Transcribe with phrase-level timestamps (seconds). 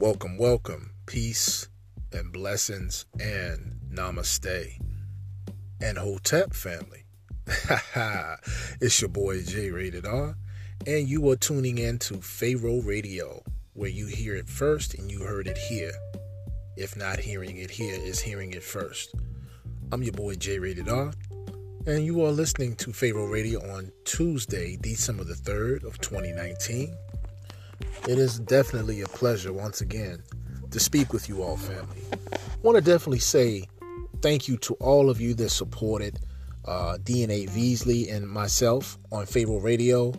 [0.00, 0.92] Welcome, welcome.
[1.04, 1.68] Peace
[2.10, 4.78] and blessings and namaste.
[5.78, 7.04] And Hotep family.
[8.80, 10.36] it's your boy J Rated R,
[10.86, 13.42] and you are tuning in to Pharaoh Radio,
[13.74, 15.92] where you hear it first and you heard it here.
[16.78, 19.14] If not hearing it here, is hearing it first.
[19.92, 21.12] I'm your boy J Rated R,
[21.86, 26.96] and you are listening to Pharaoh Radio on Tuesday, December the 3rd of 2019.
[28.08, 30.22] It is definitely a pleasure once again
[30.70, 32.02] to speak with you all, family.
[32.32, 33.64] I want to definitely say
[34.22, 36.18] thank you to all of you that supported
[36.64, 40.14] uh, DNA Veasley and myself on Pharaoh Radio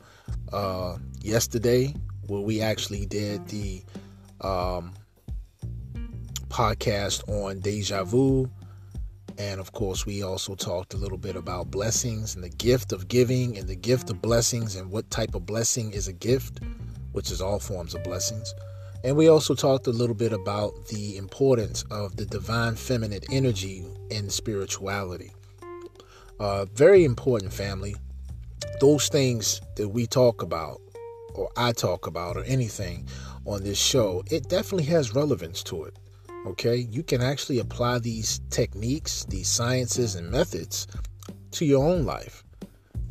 [0.54, 1.94] uh, yesterday,
[2.28, 3.84] where we actually did the
[4.42, 4.94] um,
[6.48, 8.50] podcast on deja vu.
[9.38, 13.08] And of course, we also talked a little bit about blessings and the gift of
[13.08, 16.60] giving and the gift of blessings and what type of blessing is a gift,
[17.12, 18.54] which is all forms of blessings.
[19.04, 23.84] And we also talked a little bit about the importance of the divine feminine energy
[24.12, 25.32] in spirituality.
[26.40, 27.96] Uh, very important, family.
[28.80, 30.82] Those things that we talk about,
[31.34, 33.08] or I talk about, or anything
[33.46, 35.98] on this show, it definitely has relevance to it.
[36.46, 40.88] Okay, you can actually apply these techniques, these sciences, and methods
[41.52, 42.44] to your own life.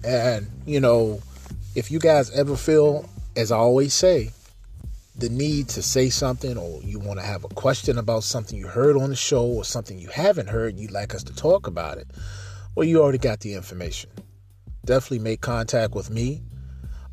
[0.04, 1.20] And, you know,
[1.74, 4.30] if you guys ever feel, as I always say,
[5.16, 8.66] the need to say something or you want to have a question about something you
[8.66, 11.98] heard on the show or something you haven't heard you'd like us to talk about
[11.98, 12.08] it,
[12.74, 14.10] well, you already got the information.
[14.84, 16.42] Definitely make contact with me.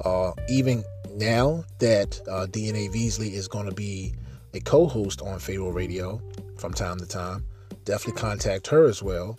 [0.05, 0.83] Uh, even
[1.15, 4.13] now that uh, DNA Veasley is going to be
[4.53, 6.21] a co host on Pharaoh Radio
[6.57, 7.43] from time to time,
[7.83, 9.37] definitely contact her as well.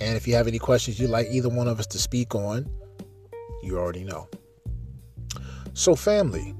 [0.00, 2.68] And if you have any questions you'd like either one of us to speak on,
[3.62, 4.28] you already know.
[5.74, 6.54] So, family,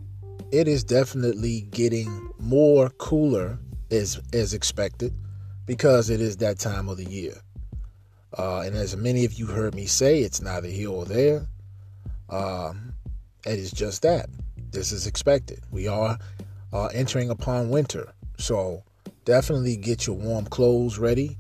[0.52, 3.58] it is definitely getting more cooler
[3.91, 5.14] as as expected
[5.67, 7.34] because it is that time of the year.
[8.39, 11.46] Uh, and as many of you heard me say, it's neither here or there.
[12.30, 12.95] Um,
[13.46, 14.30] it is just that.
[14.70, 15.61] This is expected.
[15.70, 16.18] We are
[16.72, 18.12] uh, entering upon winter.
[18.39, 18.83] So
[19.27, 21.36] definitely get your warm clothes ready.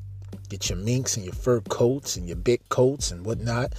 [0.50, 3.72] Get your minks and your fur coats and your big coats and whatnot.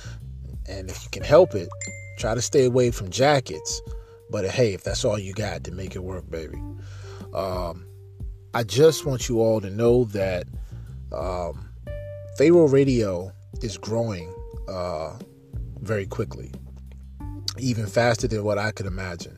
[0.68, 1.70] And if you can help it,
[2.18, 3.82] try to stay away from jackets.
[4.30, 6.58] But hey, if that's all you got, to make it work, baby.
[7.34, 7.86] Um,
[8.54, 10.46] I just want you all to know that
[11.12, 11.70] um,
[12.38, 13.32] Pharaoh Radio
[13.62, 14.34] is growing
[14.68, 15.18] uh,
[15.82, 16.52] very quickly,
[17.58, 19.38] even faster than what I could imagine.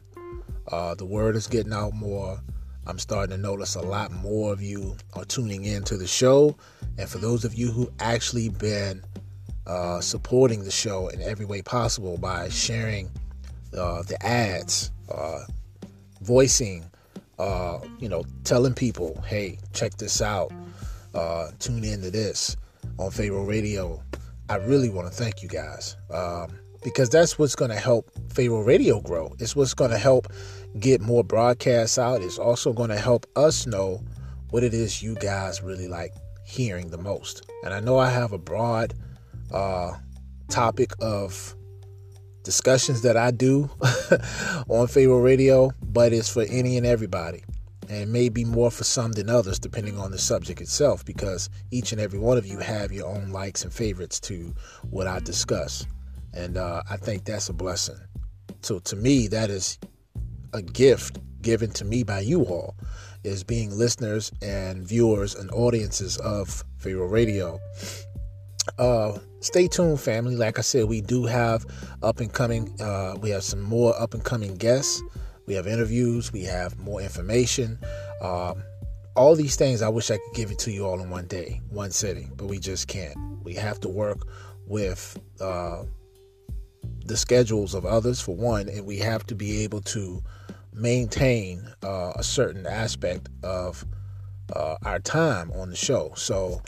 [0.72, 2.40] Uh, the word is getting out more.
[2.88, 6.56] I'm starting to notice a lot more of you are tuning in to the show.
[6.98, 9.04] And for those of you who actually been
[9.68, 13.10] uh, supporting the show in every way possible by sharing
[13.78, 15.44] uh, the ads, uh,
[16.22, 16.86] voicing,
[17.40, 20.52] uh, you know, telling people, hey, check this out,
[21.14, 22.56] uh, tune into this
[22.98, 24.02] on Pharaoh Radio.
[24.50, 25.96] I really want to thank you guys.
[26.12, 29.36] Um, because that's what's going to help Pharaoh Radio grow.
[29.40, 30.32] It's what's going to help
[30.80, 32.22] get more broadcasts out.
[32.22, 34.04] It's also going to help us know
[34.52, 36.14] what it is you guys really like
[36.46, 37.50] hearing the most.
[37.64, 38.94] And I know I have a broad
[39.52, 39.94] uh,
[40.50, 41.56] topic of
[42.44, 43.70] discussions that I do
[44.70, 47.44] on Pharaoh Radio, but it's for any and everybody.
[47.90, 52.02] And maybe more for some than others, depending on the subject itself, because each and
[52.02, 54.54] every one of you have your own likes and favorites to
[54.90, 55.86] what I discuss.
[56.34, 57.98] And uh, I think that's a blessing.
[58.62, 59.78] So to me, that is
[60.54, 62.76] a gift given to me by you all,
[63.24, 67.60] is being listeners and viewers and audiences of Pharaoh Radio.
[68.78, 70.36] Uh, stay tuned, family.
[70.36, 71.66] Like I said, we do have
[72.02, 72.76] up and coming.
[72.82, 75.02] Uh, we have some more up and coming guests.
[75.46, 76.34] We have interviews.
[76.34, 77.80] We have more information.
[78.22, 78.64] Um,
[79.16, 81.62] all these things, I wish I could give it to you all in one day,
[81.70, 83.16] one sitting, but we just can't.
[83.44, 84.28] We have to work
[84.68, 85.84] with uh,
[87.06, 90.22] the schedules of others for one, and we have to be able to
[90.74, 93.86] maintain uh, a certain aspect of
[94.54, 96.12] uh, our time on the show.
[96.16, 96.62] So,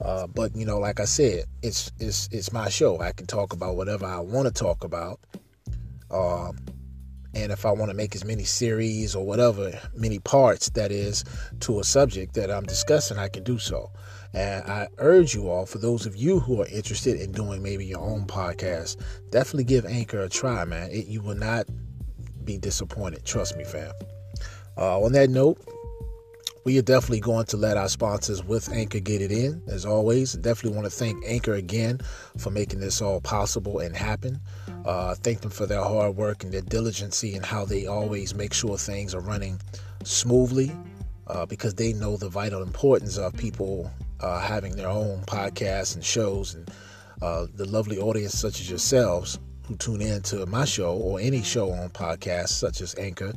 [0.00, 3.00] uh, but you know, like I said, it's it's it's my show.
[3.00, 5.20] I can talk about whatever I want to talk about.
[6.10, 6.56] Um,
[7.34, 11.24] and if I want to make as many series or whatever, many parts that is
[11.60, 13.92] to a subject that I'm discussing, I can do so.
[14.34, 17.84] And I urge you all, for those of you who are interested in doing maybe
[17.86, 19.00] your own podcast,
[19.30, 20.90] definitely give Anchor a try, man.
[20.90, 21.66] It, you will not
[22.44, 23.24] be disappointed.
[23.24, 23.92] Trust me, fam.
[24.76, 25.58] Uh, on that note,
[26.64, 30.34] we are definitely going to let our sponsors with Anchor get it in, as always.
[30.34, 32.00] Definitely want to thank Anchor again
[32.36, 34.38] for making this all possible and happen.
[34.84, 38.52] Uh, thank them for their hard work and their diligency and how they always make
[38.52, 39.58] sure things are running
[40.04, 40.70] smoothly
[41.28, 43.90] uh, because they know the vital importance of people
[44.20, 46.70] uh, having their own podcasts and shows and
[47.22, 51.42] uh, the lovely audience such as yourselves who tune in to my show or any
[51.42, 53.32] show on podcasts such as Anchor,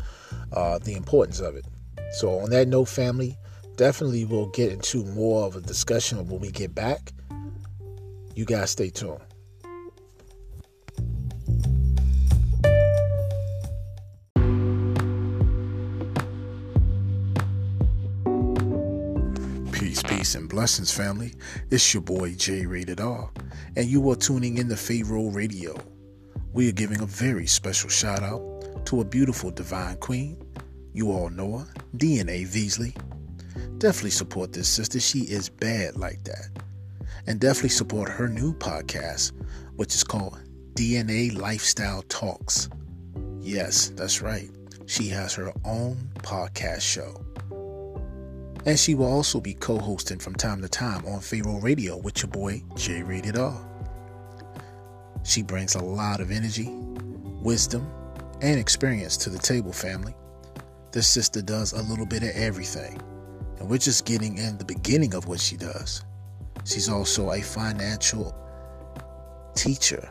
[0.53, 1.65] uh, the importance of it.
[2.13, 3.37] So, on that note, family,
[3.75, 7.11] definitely we'll get into more of a discussion when we get back.
[8.35, 9.19] You guys stay tuned.
[19.71, 21.33] Peace, peace, and blessings, family.
[21.71, 23.31] It's your boy J Rated R,
[23.75, 25.75] and you are tuning in to Pharaoh Radio.
[26.53, 30.42] We are giving a very special shout out to a beautiful divine queen.
[30.93, 31.67] You all know her,
[31.97, 32.95] DNA Veasley.
[33.79, 34.99] Definitely support this sister.
[34.99, 36.49] She is bad like that.
[37.25, 39.31] And definitely support her new podcast,
[39.75, 40.39] which is called
[40.75, 42.69] DNA Lifestyle Talks.
[43.39, 44.49] Yes, that's right.
[44.85, 47.25] She has her own podcast show.
[48.65, 52.21] And she will also be co hosting from time to time on Pharaoh Radio with
[52.21, 53.59] your boy J Rated R.
[55.23, 56.69] She brings a lot of energy,
[57.41, 57.89] wisdom,
[58.41, 60.13] and experience to the table, family.
[60.93, 63.01] This sister does a little bit of everything,
[63.57, 66.05] and we're just getting in the beginning of what she does.
[66.65, 68.31] She's also a financial
[69.55, 70.07] teacher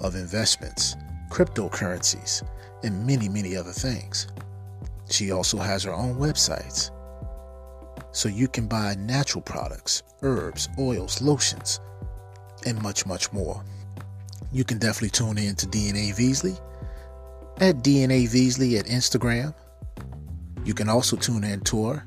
[0.00, 0.96] of investments,
[1.30, 2.42] cryptocurrencies,
[2.82, 4.26] and many, many other things.
[5.08, 6.90] She also has her own websites
[8.10, 11.78] so you can buy natural products, herbs, oils, lotions,
[12.66, 13.62] and much, much more.
[14.50, 16.60] You can definitely tune in to DNA Veasley
[17.60, 19.54] at DNA Veasley at Instagram.
[20.64, 22.04] You can also tune in to her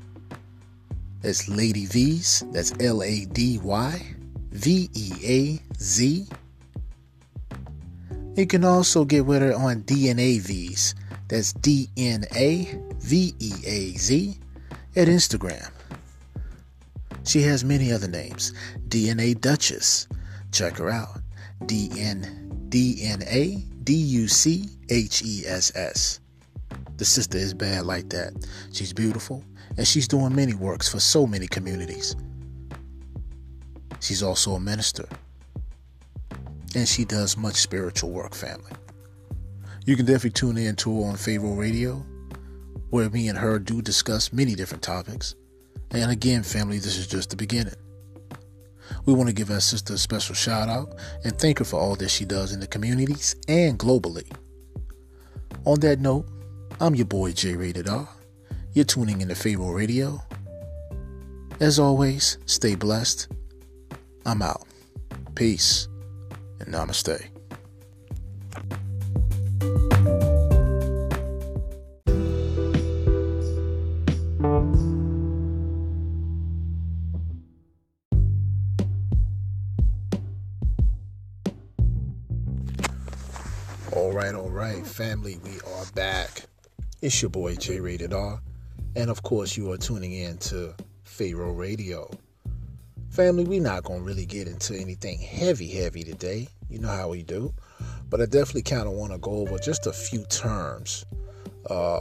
[1.22, 2.50] as Lady Veaz.
[2.52, 4.16] That's L A D Y
[4.50, 6.26] V E A Z.
[8.34, 10.94] You can also get with her on DNA Veaz.
[11.28, 14.38] That's D N A V E A Z
[14.96, 15.70] at Instagram.
[17.24, 18.52] She has many other names.
[18.88, 20.08] DNA Duchess.
[20.50, 21.20] Check her out.
[21.66, 26.20] D N D N A D U C H E S S.
[26.98, 28.34] The sister is bad like that.
[28.72, 29.44] She's beautiful
[29.76, 32.16] and she's doing many works for so many communities.
[34.00, 35.06] She's also a minister
[36.74, 38.72] and she does much spiritual work, family.
[39.86, 42.04] You can definitely tune in to her on Pharaoh Radio,
[42.90, 45.34] where me and her do discuss many different topics.
[45.92, 47.74] And again, family, this is just the beginning.
[49.06, 50.94] We want to give our sister a special shout out
[51.24, 54.30] and thank her for all that she does in the communities and globally.
[55.64, 56.26] On that note,
[56.80, 58.08] I'm your boy J Rated R.
[58.72, 60.22] You're tuning in to Pharaoh Radio.
[61.58, 63.26] As always, stay blessed.
[64.24, 64.64] I'm out.
[65.34, 65.88] Peace
[66.60, 67.18] and namaste.
[83.90, 86.47] All right, all right, family, we are back.
[87.00, 88.40] It's your boy J Rated R,
[88.96, 90.74] and of course, you are tuning in to
[91.04, 92.10] Pharaoh Radio.
[93.10, 96.48] Family, we're not going to really get into anything heavy, heavy today.
[96.68, 97.54] You know how we do.
[98.10, 101.06] But I definitely kind of want to go over just a few terms.
[101.70, 102.00] Uh,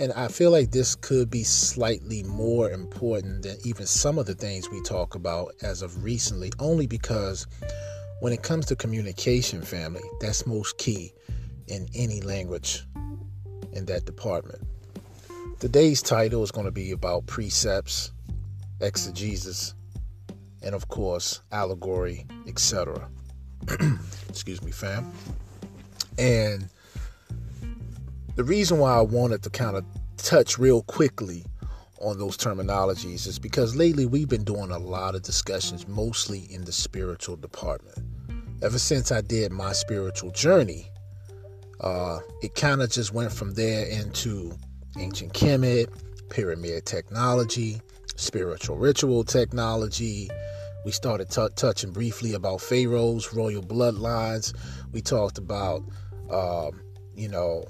[0.00, 4.34] and I feel like this could be slightly more important than even some of the
[4.34, 7.46] things we talk about as of recently, only because
[8.20, 11.12] when it comes to communication, family, that's most key
[11.66, 12.86] in any language
[13.72, 14.62] in that department.
[15.60, 18.12] Today's title is going to be about precepts,
[18.80, 19.74] exegesis,
[20.62, 23.08] and of course, allegory, etc.
[24.28, 25.12] Excuse me, fam.
[26.18, 26.68] And
[28.36, 29.84] the reason why I wanted to kind of
[30.16, 31.44] touch real quickly
[32.00, 36.64] on those terminologies is because lately we've been doing a lot of discussions, mostly in
[36.64, 37.98] the spiritual department.
[38.62, 40.90] Ever since I did my spiritual journey,
[41.80, 44.52] uh, it kind of just went from there into
[44.98, 45.88] ancient Kemet,
[46.28, 47.80] pyramid technology,
[48.16, 50.28] spiritual ritual technology.
[50.84, 54.54] We started t- touching briefly about pharaohs, royal bloodlines.
[54.92, 55.82] We talked about,
[56.30, 56.80] um,
[57.14, 57.64] you know,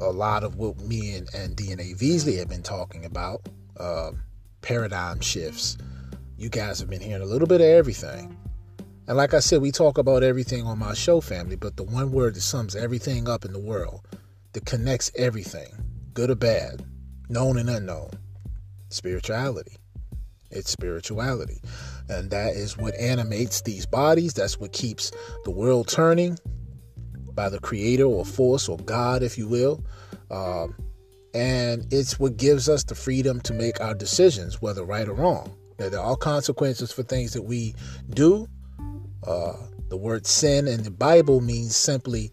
[0.00, 4.12] a lot of what me and, and DNA Veasley have been talking about uh,
[4.62, 5.76] paradigm shifts.
[6.36, 8.37] You guys have been hearing a little bit of everything.
[9.08, 12.12] And like I said, we talk about everything on my show, family, but the one
[12.12, 14.06] word that sums everything up in the world,
[14.52, 15.72] that connects everything,
[16.12, 16.84] good or bad,
[17.30, 18.10] known and unknown,
[18.90, 19.76] spirituality.
[20.50, 21.60] It's spirituality.
[22.08, 24.34] And that is what animates these bodies.
[24.34, 25.10] That's what keeps
[25.44, 26.38] the world turning
[27.32, 29.82] by the creator or force or God, if you will.
[30.30, 30.74] Um,
[31.34, 35.54] And it's what gives us the freedom to make our decisions, whether right or wrong.
[35.78, 37.74] Now, there are consequences for things that we
[38.10, 38.48] do.
[39.28, 39.52] Uh,
[39.90, 42.30] the word sin in the Bible means simply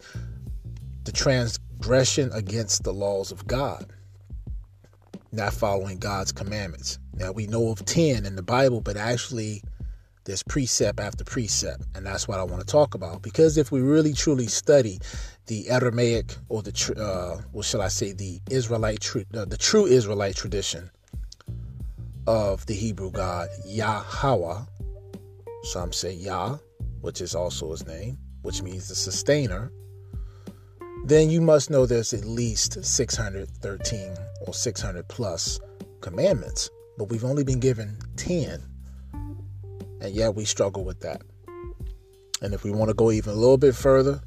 [1.04, 3.92] the transgression against the laws of God,
[5.30, 6.98] not following God's commandments.
[7.12, 9.62] Now, we know of 10 in the Bible, but actually,
[10.24, 13.20] there's precept after precept, and that's what I want to talk about.
[13.20, 14.98] Because if we really truly study
[15.48, 20.36] the Aramaic or the uh, what shall I say, the Israelite, uh, the true Israelite
[20.36, 20.90] tradition
[22.26, 24.60] of the Hebrew God Yahweh,
[25.62, 26.56] some say Yah,
[27.00, 29.72] which is also his name, which means the sustainer,
[31.04, 35.60] then you must know there's at least 613 or 600 plus
[36.00, 38.62] commandments, but we've only been given 10
[40.00, 41.22] and yet we struggle with that.
[42.42, 44.20] And if we want to go even a little bit further,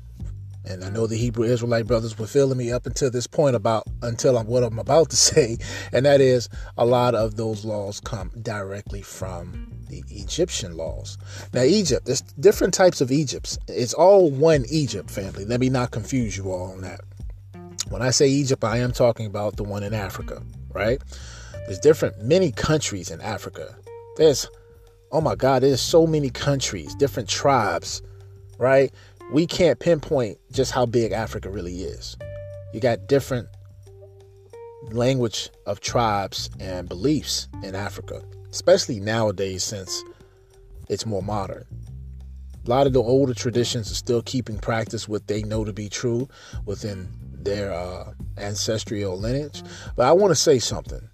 [0.65, 3.83] and I know the Hebrew Israelite brothers were filling me up until this point about
[4.01, 5.57] until I'm what I'm about to say,
[5.91, 11.17] and that is a lot of those laws come directly from the Egyptian laws.
[11.53, 13.57] Now, Egypt, there's different types of Egypts.
[13.67, 15.45] It's all one Egypt family.
[15.45, 17.01] Let me not confuse you all on that.
[17.89, 21.01] When I say Egypt, I am talking about the one in Africa, right?
[21.65, 23.75] There's different many countries in Africa.
[24.17, 24.47] There's
[25.11, 28.01] oh my God, there's so many countries, different tribes,
[28.57, 28.93] right?
[29.31, 32.17] We can't pinpoint just how big Africa really is.
[32.73, 33.47] You got different
[34.91, 40.03] language of tribes and beliefs in Africa, especially nowadays since
[40.87, 41.63] it's more modern.
[42.65, 45.89] A lot of the older traditions are still keeping practice what they know to be
[45.89, 46.27] true
[46.65, 49.61] within their uh, ancestral lineage.
[49.95, 51.07] But I want to say something.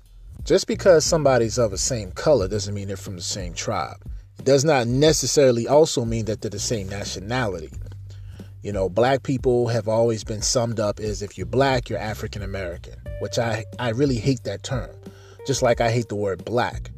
[0.46, 3.98] Just because somebody's of the same color doesn't mean they're from the same tribe.
[4.40, 7.72] It does not necessarily also mean that they're the same nationality.
[8.66, 12.42] You know, black people have always been summed up as if you're black, you're African
[12.42, 14.90] American, which I, I really hate that term.
[15.46, 16.90] Just like I hate the word black.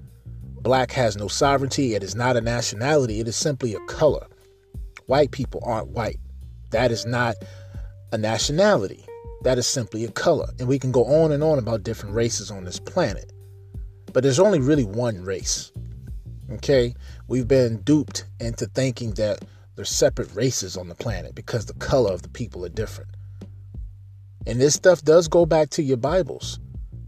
[0.62, 4.26] Black has no sovereignty, it is not a nationality, it is simply a color.
[5.08, 6.22] White people aren't white.
[6.72, 7.36] That is not
[8.14, 9.06] a nationality.
[9.42, 10.48] That is simply a color.
[10.60, 13.34] And we can go on and on about different races on this planet.
[14.14, 15.74] But there's only really one race.
[16.50, 16.96] Okay?
[17.28, 19.44] We've been duped into thinking that
[19.78, 23.12] there's separate races on the planet because the color of the people are different.
[24.48, 26.60] And this stuff does go back to your Bibles.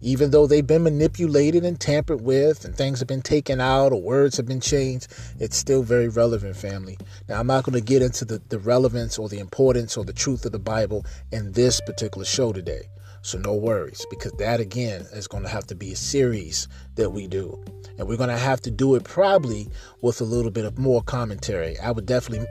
[0.01, 4.01] Even though they've been manipulated and tampered with, and things have been taken out or
[4.01, 5.07] words have been changed,
[5.39, 6.97] it's still very relevant, family.
[7.27, 10.13] Now, I'm not going to get into the, the relevance or the importance or the
[10.13, 12.83] truth of the Bible in this particular show today.
[13.21, 17.09] So no worries, because that again is going to have to be a series that
[17.09, 17.61] we do.
[17.97, 19.67] And we're going to have to do it probably
[20.01, 21.77] with a little bit of more commentary.
[21.79, 22.47] I would definitely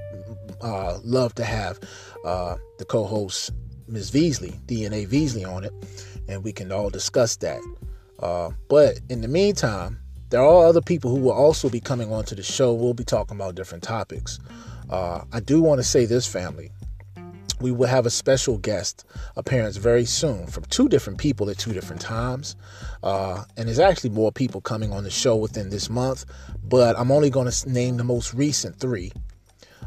[0.61, 1.79] uh, love to have
[2.25, 3.51] uh, the co host,
[3.87, 4.11] Ms.
[4.11, 5.73] Veasley, DNA Veasley, on it,
[6.29, 7.61] and we can all discuss that.
[8.21, 9.99] Uh, but in the meantime,
[10.31, 12.73] there are other people who will also be coming onto the show.
[12.73, 14.39] We'll be talking about different topics.
[14.91, 16.71] Uh, I do want to say this, family
[17.61, 19.05] we will have a special guest
[19.37, 22.57] appearance very soon from two different people at two different times.
[23.03, 26.25] Uh, and there's actually more people coming on the show within this month,
[26.63, 29.13] but I'm only going to name the most recent three.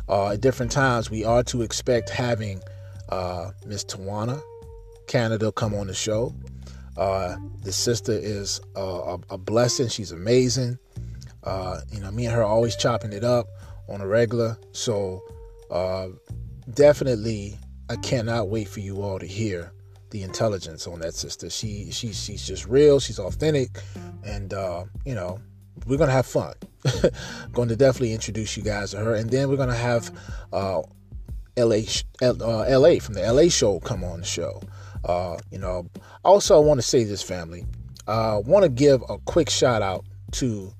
[0.09, 2.61] Uh, at different times, we are to expect having
[3.09, 4.41] uh, Miss Tawana
[5.07, 6.33] Canada come on the show.
[6.97, 9.87] Uh, the sister is a, a, blessing.
[9.87, 10.77] She's amazing.
[11.43, 13.47] Uh, you know, me and her always chopping it up
[13.87, 14.57] on a regular.
[14.71, 15.21] So
[15.69, 16.09] uh,
[16.73, 17.57] definitely
[17.89, 19.71] I cannot wait for you all to hear
[20.11, 21.49] the intelligence on that sister.
[21.49, 23.79] She she she's just real, she's authentic,
[24.25, 25.39] and uh, you know,
[25.85, 26.53] we're gonna have fun.
[27.53, 30.11] going to definitely introduce you guys to her, and then we're gonna have
[30.51, 30.81] uh,
[31.57, 31.81] LA
[32.21, 34.61] uh, LA from the LA show come on the show.
[35.03, 35.87] Uh, you know,
[36.23, 37.65] also I want to say this family.
[38.07, 40.73] I uh, want to give a quick shout out to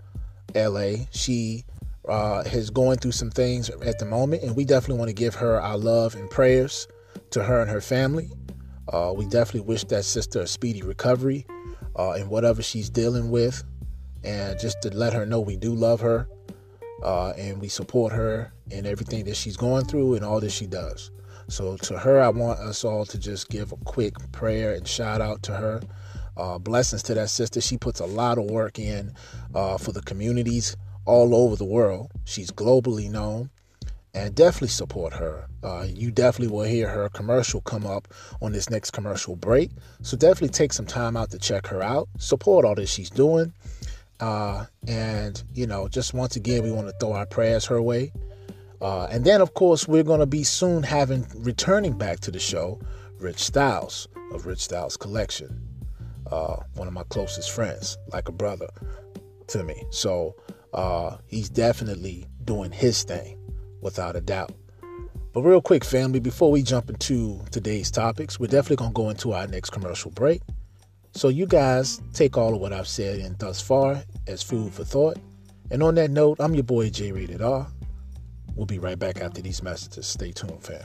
[0.56, 1.06] LA.
[1.12, 1.66] She
[2.08, 5.36] uh, is going through some things at the moment, and we definitely want to give
[5.36, 6.88] her our love and prayers
[7.32, 8.30] to her and her family.
[8.92, 11.46] Uh, we definitely wish that sister a speedy recovery
[12.18, 13.64] in whatever she's dealing with,
[14.24, 16.28] and just to let her know we do love her
[17.04, 20.68] uh, and we support her and everything that she's going through and all that she
[20.68, 21.12] does.
[21.48, 25.20] So, to her, I want us all to just give a quick prayer and shout
[25.20, 25.82] out to her.
[26.38, 27.60] Uh, blessings to that sister.
[27.60, 29.14] She puts a lot of work in
[29.54, 32.10] uh, for the communities all over the world.
[32.24, 33.50] She's globally known
[34.14, 35.48] and definitely support her.
[35.64, 38.08] Uh, you definitely will hear her commercial come up
[38.42, 39.72] on this next commercial break.
[40.02, 43.54] So definitely take some time out to check her out, support all that she's doing.
[44.22, 48.14] Uh, and, you know, just once again, we want to throw our prayers her way.
[48.80, 52.40] Uh, and then, of course, we're going to be soon having returning back to the
[52.40, 52.80] show
[53.20, 55.60] Rich Styles of Rich Styles Collection.
[56.32, 58.70] uh, one of my closest friends, like a brother
[59.48, 59.84] to me.
[59.90, 60.36] So
[60.74, 63.38] uh, he's definitely doing his thing,
[63.82, 64.54] without a doubt.
[65.34, 69.10] But real quick, family, before we jump into today's topics, we're definitely going to go
[69.10, 70.42] into our next commercial break.
[71.14, 74.84] So you guys take all of what I've said and thus far as food for
[74.84, 75.18] thought.
[75.70, 77.68] And on that note, I'm your boy J Rated R.
[78.56, 80.08] We'll be right back after these messages.
[80.08, 80.82] Stay tuned, fam.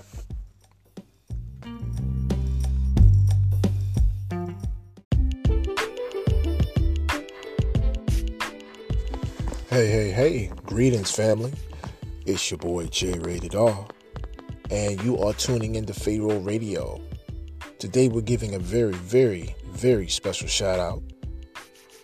[9.68, 10.52] Hey, hey, hey.
[10.64, 11.52] Greetings, family.
[12.24, 13.86] It's your boy J Rated R,
[14.70, 17.00] and you are tuning into Pharaoh Radio.
[17.78, 21.02] Today, we're giving a very, very, very special shout out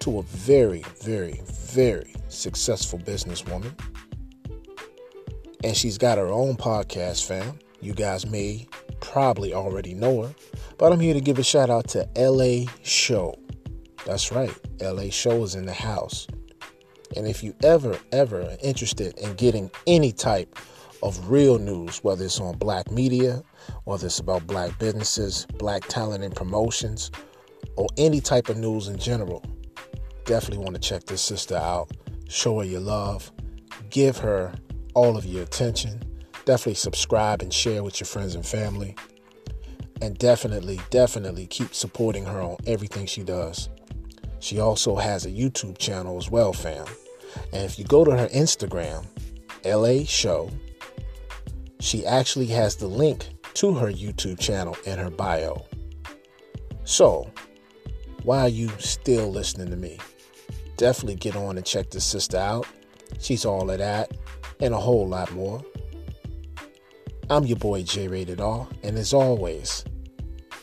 [0.02, 3.72] to a very, very, very successful businesswoman.
[5.62, 7.60] And she's got her own podcast, fam.
[7.80, 8.66] You guys may
[9.00, 10.34] probably already know her,
[10.76, 13.38] but I'm here to give a shout out to LA Show.
[14.04, 16.26] That's right, LA Show is in the house.
[17.16, 20.58] And if you ever, ever interested in getting any type
[21.04, 23.44] of real news, whether it's on black media,
[23.84, 27.12] whether it's about black businesses, black talent and promotions,
[27.76, 29.44] or any type of news in general,
[30.24, 31.90] definitely want to check this sister out.
[32.28, 33.30] Show her your love.
[33.90, 34.54] Give her
[34.94, 36.02] all of your attention.
[36.44, 38.96] Definitely subscribe and share with your friends and family.
[40.00, 43.68] And definitely, definitely keep supporting her on everything she does.
[44.40, 46.86] She also has a YouTube channel as well, fam.
[47.52, 49.06] And if you go to her Instagram,
[49.64, 50.50] LA Show,
[51.78, 55.64] she actually has the link to her YouTube channel in her bio.
[56.84, 57.30] So,
[58.24, 59.98] why are you still listening to me?
[60.82, 62.66] Definitely get on and check this sister out.
[63.20, 64.16] She's all of that
[64.58, 65.64] and a whole lot more.
[67.30, 69.84] I'm your boy J Rated R, and as always,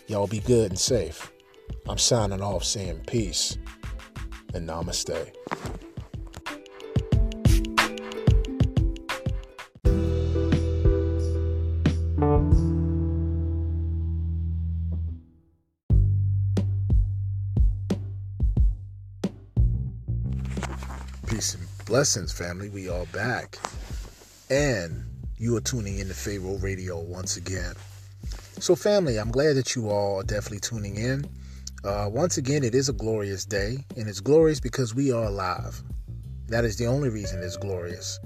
[0.07, 1.31] y'all be good and safe.
[1.87, 3.57] I'm signing off saying peace
[4.53, 5.31] and namaste.
[21.89, 22.69] Blessings, family.
[22.69, 23.57] We are back.
[24.51, 25.05] And
[25.39, 27.73] you are tuning in to Pharaoh Radio once again.
[28.59, 31.27] So, family, I'm glad that you all are definitely tuning in.
[31.83, 35.81] Uh, once again, it is a glorious day, and it's glorious because we are alive.
[36.47, 38.19] That is the only reason it's glorious.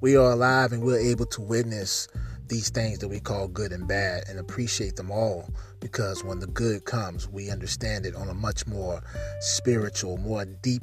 [0.00, 2.08] We are alive and we're able to witness
[2.48, 5.48] these things that we call good and bad and appreciate them all
[5.78, 9.00] because when the good comes, we understand it on a much more
[9.38, 10.82] spiritual, more deep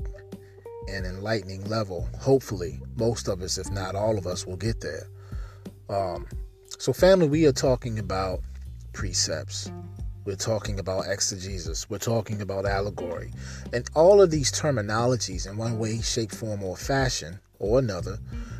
[0.91, 2.07] and enlightening level.
[2.19, 5.07] Hopefully, most of us, if not all of us, will get there.
[5.89, 6.27] Um,
[6.77, 8.41] so, family, we are talking about
[8.93, 9.71] precepts.
[10.23, 11.89] We're talking about exegesis.
[11.89, 13.31] We're talking about allegory.
[13.73, 18.19] And all of these terminologies, in one way, shape, form, or fashion, or another,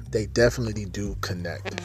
[0.10, 1.82] they definitely do connect.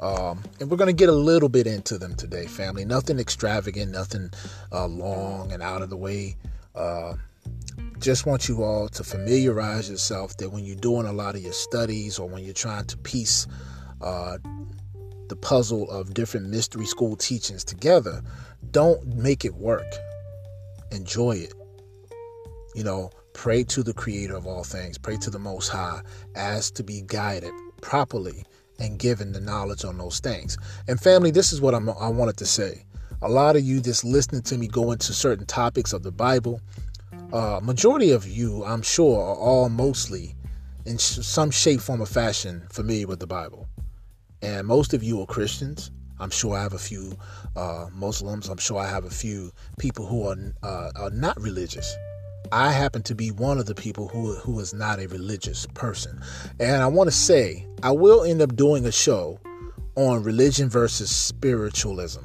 [0.00, 2.84] Um, and we're going to get a little bit into them today, family.
[2.84, 4.30] Nothing extravagant, nothing
[4.72, 6.36] uh, long and out of the way.
[6.74, 7.14] Uh,
[8.00, 11.52] just want you all to familiarize yourself that when you're doing a lot of your
[11.52, 13.46] studies or when you're trying to piece
[14.00, 14.38] uh,
[15.28, 18.22] the puzzle of different mystery school teachings together,
[18.70, 19.86] don't make it work.
[20.90, 21.52] Enjoy it.
[22.74, 26.00] You know, pray to the creator of all things, pray to the most high,
[26.34, 28.44] as to be guided properly
[28.78, 30.56] and given the knowledge on those things.
[30.88, 32.86] And family, this is what I'm, I wanted to say.
[33.22, 36.62] A lot of you just listening to me go into certain topics of the Bible
[37.32, 40.34] uh, majority of you, I'm sure, are all mostly
[40.84, 43.68] in sh- some shape, form, or fashion familiar with the Bible.
[44.42, 45.90] And most of you are Christians.
[46.18, 47.16] I'm sure I have a few
[47.56, 48.48] uh, Muslims.
[48.48, 51.96] I'm sure I have a few people who are, uh, are not religious.
[52.52, 56.20] I happen to be one of the people who who is not a religious person.
[56.58, 59.38] And I want to say I will end up doing a show
[59.94, 62.24] on religion versus spiritualism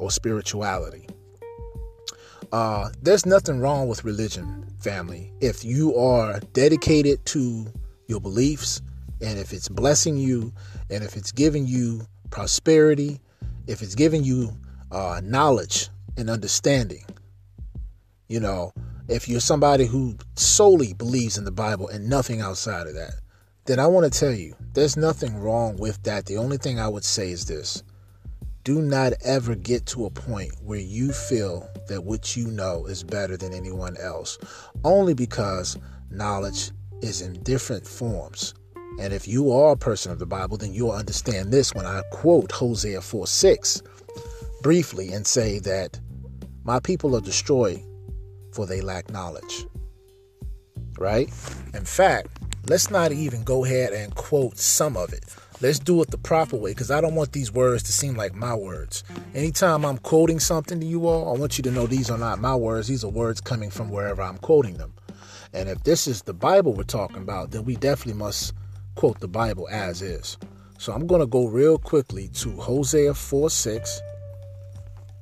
[0.00, 1.03] or spirituality.
[2.54, 5.32] Uh, there's nothing wrong with religion, family.
[5.40, 7.66] If you are dedicated to
[8.06, 8.80] your beliefs
[9.20, 10.52] and if it's blessing you
[10.88, 13.18] and if it's giving you prosperity,
[13.66, 14.56] if it's giving you
[14.92, 17.04] uh, knowledge and understanding,
[18.28, 18.72] you know,
[19.08, 23.14] if you're somebody who solely believes in the Bible and nothing outside of that,
[23.64, 26.26] then I want to tell you there's nothing wrong with that.
[26.26, 27.82] The only thing I would say is this
[28.64, 33.04] do not ever get to a point where you feel that what you know is
[33.04, 34.38] better than anyone else,
[34.84, 35.76] only because
[36.10, 36.70] knowledge
[37.02, 38.54] is in different forms.
[38.98, 42.02] And if you are a person of the Bible, then you'll understand this when I
[42.10, 43.82] quote Hosea 4 6
[44.62, 46.00] briefly and say that
[46.64, 47.82] my people are destroyed
[48.52, 49.66] for they lack knowledge.
[50.98, 51.28] Right?
[51.74, 52.28] In fact,
[52.68, 55.24] let's not even go ahead and quote some of it.
[55.60, 58.34] Let's do it the proper way because I don't want these words to seem like
[58.34, 59.04] my words.
[59.34, 62.40] Anytime I'm quoting something to you all, I want you to know these are not
[62.40, 62.88] my words.
[62.88, 64.94] These are words coming from wherever I'm quoting them.
[65.52, 68.52] And if this is the Bible we're talking about, then we definitely must
[68.96, 70.36] quote the Bible as is.
[70.78, 74.00] So I'm going to go real quickly to Hosea 4 6,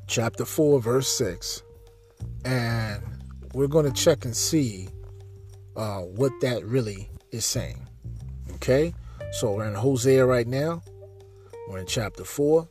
[0.07, 1.63] chapter 4, verse 6,
[2.47, 3.03] and
[3.53, 4.89] we're going to check and see
[5.77, 7.87] uh, what that really is saying.
[8.55, 8.95] Okay?
[9.33, 10.83] So we're in Hosea right now.
[11.69, 12.69] We're in chapter 4,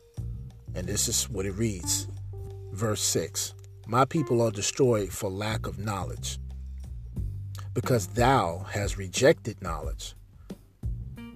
[0.76, 2.06] and this is what it reads.
[2.72, 3.54] Verse 6
[3.86, 6.38] My people are destroyed for lack of knowledge,
[7.74, 10.14] because thou hast rejected knowledge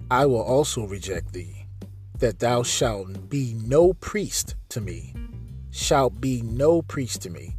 [0.09, 1.65] I will also reject thee,
[2.19, 5.13] that thou shalt be no priest to me,
[5.71, 7.57] shalt be no priest to me.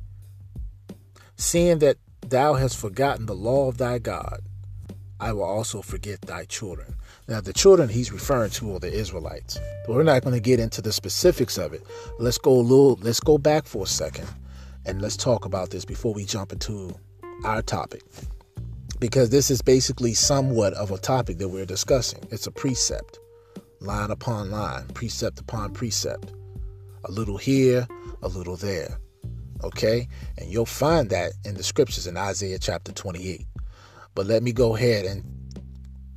[1.37, 4.41] Seeing that thou hast forgotten the law of thy God,
[5.21, 6.95] I will also forget thy children.
[7.29, 9.59] Now, the children he's referring to are the Israelites.
[9.87, 11.83] We're not going to get into the specifics of it.
[12.19, 12.99] Let's go a little.
[13.03, 14.27] Let's go back for a second,
[14.87, 16.95] and let's talk about this before we jump into
[17.45, 18.03] our topic
[19.01, 22.21] because this is basically somewhat of a topic that we're discussing.
[22.31, 23.19] It's a precept,
[23.81, 26.33] line upon line, precept upon precept,
[27.05, 27.87] a little here,
[28.23, 28.99] a little there.
[29.63, 30.09] Okay?
[30.37, 33.47] And you'll find that in the scriptures in Isaiah chapter 28.
[34.15, 35.25] But let me go ahead and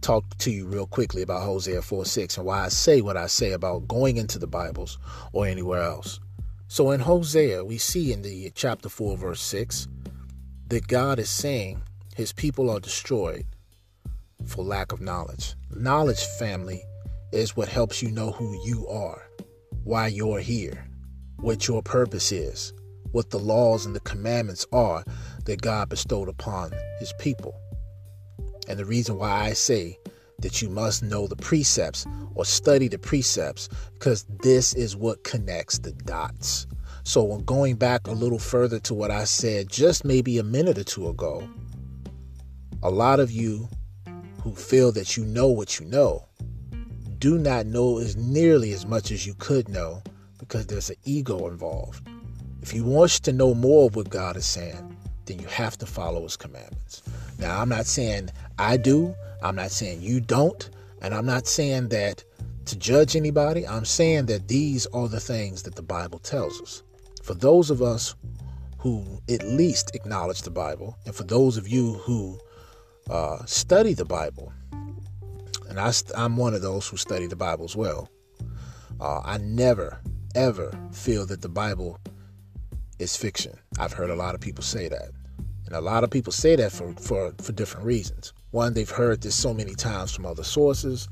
[0.01, 3.27] talk to you real quickly about Hosea 4 6 and why I say what I
[3.27, 4.97] say about going into the Bibles
[5.31, 6.19] or anywhere else.
[6.67, 9.87] So in Hosea, we see in the chapter 4, verse 6,
[10.67, 11.81] that God is saying
[12.15, 13.45] his people are destroyed
[14.45, 15.55] for lack of knowledge.
[15.75, 16.81] Knowledge, family,
[17.31, 19.21] is what helps you know who you are,
[19.83, 20.85] why you're here,
[21.37, 22.73] what your purpose is,
[23.11, 25.03] what the laws and the commandments are
[25.45, 27.60] that God bestowed upon his people.
[28.67, 29.97] And the reason why I say
[30.39, 35.79] that you must know the precepts or study the precepts because this is what connects
[35.79, 36.67] the dots.
[37.03, 40.83] So, going back a little further to what I said just maybe a minute or
[40.83, 41.47] two ago,
[42.83, 43.67] a lot of you
[44.43, 46.25] who feel that you know what you know
[47.19, 50.01] do not know as nearly as much as you could know
[50.39, 52.07] because there's an ego involved.
[52.63, 55.85] If you want to know more of what God is saying, then you have to
[55.85, 57.03] follow his commandments.
[57.37, 58.29] Now, I'm not saying
[58.61, 60.69] I do, I'm not saying you don't,
[61.01, 62.23] and I'm not saying that
[62.65, 63.67] to judge anybody.
[63.67, 66.83] I'm saying that these are the things that the Bible tells us.
[67.23, 68.13] For those of us
[68.77, 72.39] who at least acknowledge the Bible, and for those of you who
[73.09, 74.53] uh, study the Bible.
[75.67, 78.09] And I, I'm one of those who study the Bible as well.
[78.99, 79.99] Uh, I never,
[80.35, 81.99] ever feel that the Bible
[82.99, 83.57] is fiction.
[83.79, 85.09] I've heard a lot of people say that.
[85.65, 88.33] And a lot of people say that for, for, for different reasons.
[88.51, 91.07] One, they've heard this so many times from other sources.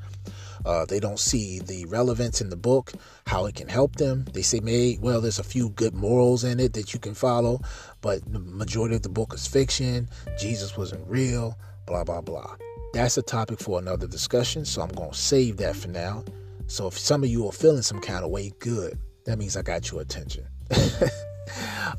[0.66, 2.92] Uh, they don't see the relevance in the book,
[3.26, 4.26] how it can help them.
[4.34, 7.62] They say, "May well, there's a few good morals in it that you can follow,
[8.02, 10.10] but the majority of the book is fiction.
[10.38, 11.58] Jesus wasn't real
[11.90, 12.56] blah, blah, blah.
[12.94, 16.24] That's a topic for another discussion, so I'm to save that for now.
[16.68, 18.98] So if some of you are feeling some kind of way, good.
[19.26, 20.48] That means I got your attention.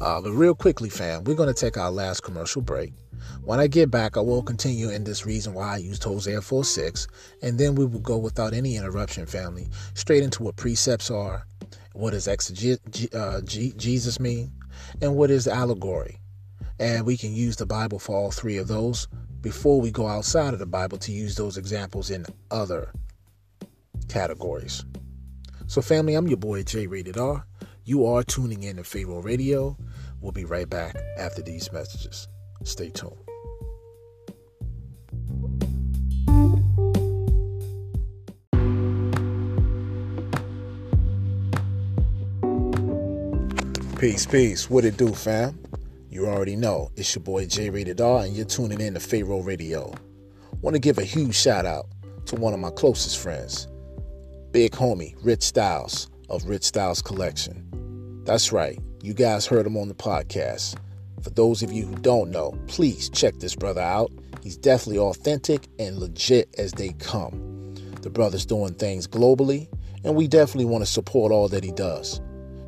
[0.00, 2.92] uh, but real quickly, fam, we're going to take our last commercial break.
[3.42, 6.64] When I get back, I will continue in this reason why I used Hosea 4
[6.64, 7.08] 6,
[7.42, 11.46] and then we will go without any interruption, family, straight into what precepts are,
[11.92, 14.52] what does exeget, uh, G- Jesus mean,
[15.02, 16.18] and what is allegory.
[16.78, 19.06] And we can use the Bible for all three of those
[19.40, 22.92] before we go outside of the Bible to use those examples in other
[24.08, 24.84] categories.
[25.66, 27.44] So, family, I'm your boy J Rated R.
[27.90, 29.76] You are tuning in to Pharaoh Radio.
[30.20, 32.28] We'll be right back after these messages.
[32.62, 33.16] Stay tuned.
[43.98, 44.70] Peace, peace.
[44.70, 45.58] What it do, fam?
[46.08, 49.42] You already know it's your boy J Rated R, and you're tuning in to Pharaoh
[49.42, 49.92] Radio.
[50.62, 51.86] Want to give a huge shout out
[52.26, 53.66] to one of my closest friends,
[54.52, 57.79] big homie Rich Styles of Rich Styles Collection.
[58.30, 60.76] That's right, you guys heard him on the podcast.
[61.20, 64.12] For those of you who don't know, please check this brother out.
[64.40, 67.74] He's definitely authentic and legit as they come.
[68.02, 69.66] The brother's doing things globally,
[70.04, 72.20] and we definitely want to support all that he does.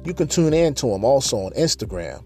[0.05, 2.25] You can tune in to him also on Instagram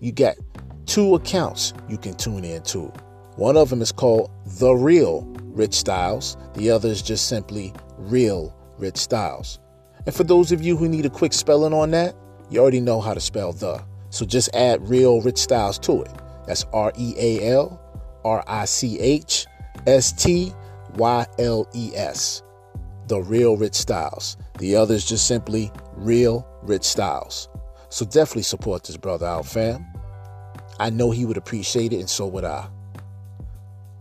[0.00, 0.36] you got
[0.84, 2.92] two accounts you can tune in to.
[3.36, 8.54] One of them is called The Real Rich Styles, the other is just simply Real
[8.76, 9.58] Rich Styles.
[10.04, 12.14] And for those of you who need a quick spelling on that,
[12.52, 13.82] you already know how to spell the.
[14.10, 16.12] So just add Real Rich Styles to it.
[16.46, 17.80] That's R E A L
[18.24, 19.46] R I C H
[19.86, 20.52] S T
[20.96, 22.42] Y L E S.
[23.08, 24.36] The Real Rich Styles.
[24.58, 27.48] The other is just simply Real Rich Styles.
[27.88, 29.86] So definitely support this brother out, fam.
[30.78, 32.68] I know he would appreciate it, and so would I.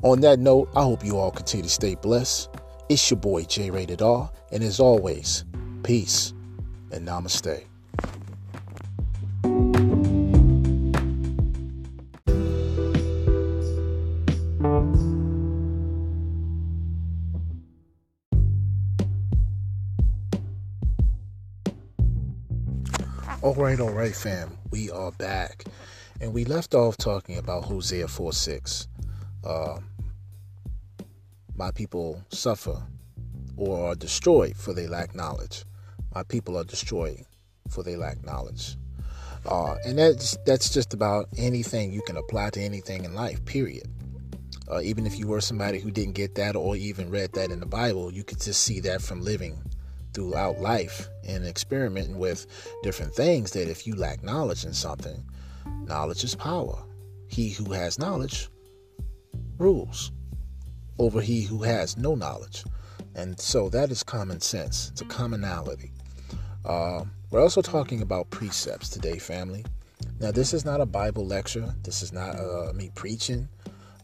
[0.04, 2.50] On that note, I hope you all continue to stay blessed.
[2.90, 5.46] It's your boy J Rated R, and as always,
[5.84, 6.34] peace
[6.92, 7.66] and namaste.
[23.52, 24.58] All right, all right, fam.
[24.72, 25.66] We are back.
[26.22, 28.88] And we left off talking about Hosea 4 6.
[29.44, 29.78] Uh,
[31.58, 32.82] my people suffer
[33.58, 35.66] or are destroyed for they lack knowledge.
[36.16, 37.26] My people are destroyed
[37.68, 38.78] for they lack knowledge.
[39.46, 43.44] Uh, and that's that's just about anything you can apply to anything in life.
[43.44, 43.90] Period.
[44.72, 47.60] Uh, even if you were somebody who didn't get that or even read that in
[47.60, 49.62] the Bible, you could just see that from living
[50.14, 52.48] throughout life and experimenting with
[52.84, 55.24] different things that if you lack knowledge in something,
[55.86, 56.84] knowledge is power.
[57.28, 58.50] He who has knowledge
[59.58, 60.12] rules
[61.00, 62.64] over he who has no knowledge.
[63.16, 64.90] And so that is common sense.
[64.92, 65.92] It's a commonality.
[66.64, 69.66] Uh, we're also talking about precepts today, family.
[70.20, 71.74] Now, this is not a Bible lecture.
[71.84, 73.50] This is not uh, me preaching.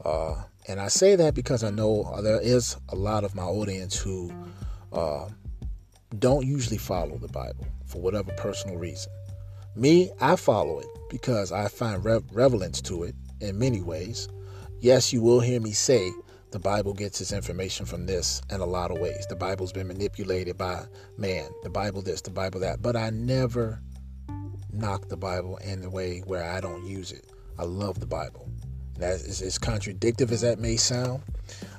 [0.04, 3.96] Uh, and I say that because I know there is a lot of my audience
[3.98, 4.32] who
[4.92, 5.28] uh,
[6.20, 9.12] don't usually follow the Bible for whatever personal reason.
[9.76, 14.28] Me, I follow it because I find re- relevance to it in many ways.
[14.80, 16.12] Yes, you will hear me say
[16.52, 19.28] the Bible gets its information from this in a lot of ways.
[19.28, 20.86] The Bible's been manipulated by
[21.18, 22.82] man, the Bible this, the Bible that.
[22.82, 23.82] But I never
[24.72, 27.32] knock the Bible in the way where I don't use it.
[27.60, 28.50] I love the Bible.
[29.00, 31.22] As, as contradictive as that may sound,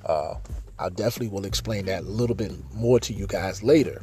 [0.04, 0.34] uh,
[0.78, 4.02] I definitely will explain that a little bit more to you guys later.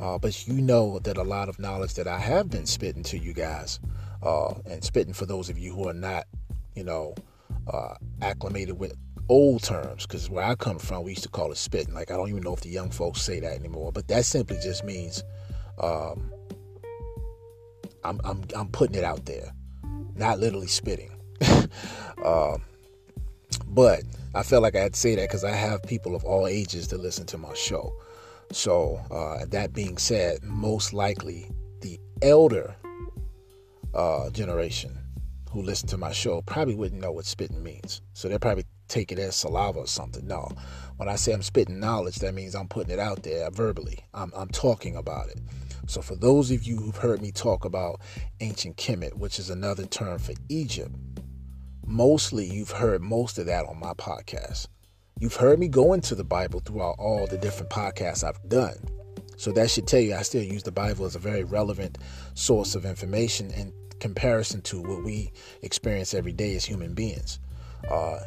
[0.00, 3.18] Uh, but you know that a lot of knowledge that I have been spitting to
[3.18, 3.80] you guys,
[4.22, 6.26] uh, and spitting for those of you who are not,
[6.74, 7.14] you know,
[7.72, 8.94] uh, acclimated with
[9.28, 11.94] old terms, because where I come from, we used to call it spitting.
[11.94, 14.58] Like I don't even know if the young folks say that anymore, but that simply
[14.62, 15.22] just means
[15.80, 16.32] um,
[18.04, 19.52] I'm, I'm I'm putting it out there,
[20.14, 21.10] not literally spitting.
[22.24, 22.62] Um,
[23.72, 24.02] but
[24.34, 26.86] I felt like I had to say that because I have people of all ages
[26.88, 27.92] to listen to my show.
[28.50, 32.76] So, uh, that being said, most likely the elder
[33.94, 34.98] uh, generation
[35.50, 38.00] who listen to my show probably wouldn't know what spitting means.
[38.14, 40.26] So they'll probably take it as saliva or something.
[40.26, 40.50] No.
[40.96, 43.98] When I say I'm spitting knowledge, that means I'm putting it out there verbally.
[44.14, 45.40] I'm, I'm talking about it.
[45.86, 48.00] So for those of you who've heard me talk about
[48.40, 50.94] ancient Kemet, which is another term for Egypt,
[51.92, 54.66] mostly you've heard most of that on my podcast.
[55.20, 58.76] You've heard me go into the Bible throughout all the different podcasts I've done.
[59.36, 61.98] So that should tell you I still use the Bible as a very relevant
[62.34, 67.38] source of information in comparison to what we experience every day as human beings.
[67.90, 68.20] Uh,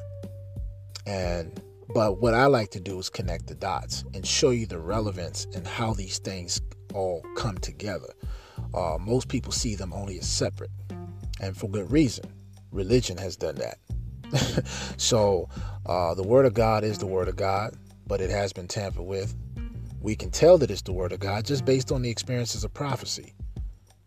[1.08, 1.60] and
[1.94, 5.48] but what I like to do is connect the dots and show you the relevance
[5.56, 6.62] and how these things
[6.94, 8.14] all come together.
[8.74, 10.72] Uh, most people see them only as separate,
[11.40, 12.26] and for good reason
[12.76, 13.78] religion has done that.
[14.98, 15.50] so
[15.86, 17.76] uh, the Word of God is the Word of God,
[18.08, 19.36] but it has been tampered with.
[20.02, 22.74] We can tell that it's the Word of God just based on the experiences of
[22.74, 23.34] prophecy.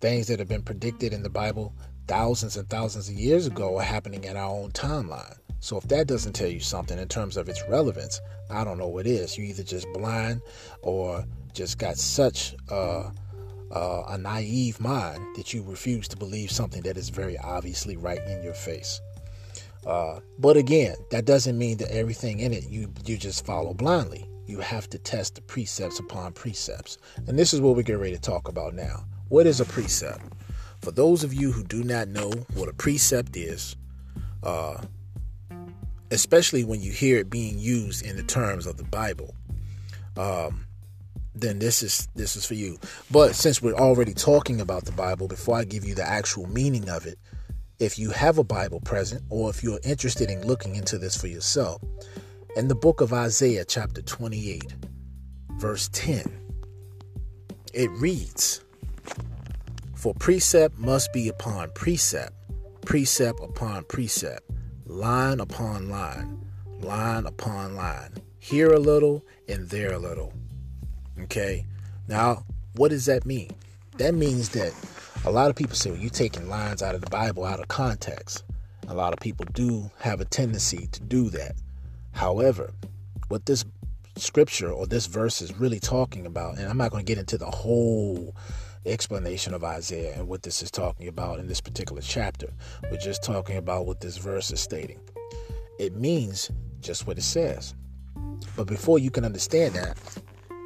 [0.00, 1.74] Things that have been predicted in the Bible
[2.07, 5.37] thousands and thousands of years ago are happening in our own timeline.
[5.61, 8.88] So if that doesn't tell you something in terms of its relevance, I don't know
[8.88, 9.37] what is.
[9.37, 10.40] You either just blind
[10.83, 13.11] or just got such uh,
[13.74, 18.20] uh, a naive mind that you refuse to believe something that is very obviously right
[18.26, 19.00] in your face.
[19.87, 24.28] Uh, but again, that doesn't mean that everything in it you you just follow blindly.
[24.46, 28.14] You have to test the precepts upon precepts, and this is what we're getting ready
[28.14, 29.04] to talk about now.
[29.28, 30.22] What is a precept?
[30.81, 33.76] For those of you who do not know what a precept is,
[34.42, 34.81] uh,
[36.11, 39.35] especially when you hear it being used in the terms of the Bible,
[40.16, 40.64] um,
[41.40, 42.79] then this is this is for you.
[43.11, 46.88] But since we're already talking about the Bible, before I give you the actual meaning
[46.88, 47.18] of it,
[47.79, 51.29] if you have a Bible present or if you're interested in looking into this for
[51.29, 51.83] yourself,
[52.57, 54.74] in the book of Isaiah chapter 28,
[55.59, 56.24] verse 10,
[57.72, 58.61] it reads,
[59.94, 62.33] "For precept must be upon precept,
[62.83, 64.51] precept upon precept,
[64.87, 66.44] line upon line,
[66.81, 70.33] line upon line, here a little and there a little."
[71.22, 71.64] Okay.
[72.07, 72.44] Now,
[72.76, 73.50] what does that mean?
[73.98, 74.72] That means that
[75.24, 77.68] a lot of people say, well, you're taking lines out of the Bible out of
[77.68, 78.44] context.
[78.87, 81.57] A lot of people do have a tendency to do that.
[82.12, 82.72] However,
[83.28, 83.64] what this
[84.16, 87.37] scripture or this verse is really talking about, and I'm not going to get into
[87.37, 88.35] the whole
[88.87, 92.48] explanation of Isaiah and what this is talking about in this particular chapter.
[92.90, 95.00] We're just talking about what this verse is stating.
[95.78, 96.50] It means
[96.81, 97.74] just what it says.
[98.57, 99.98] But before you can understand that,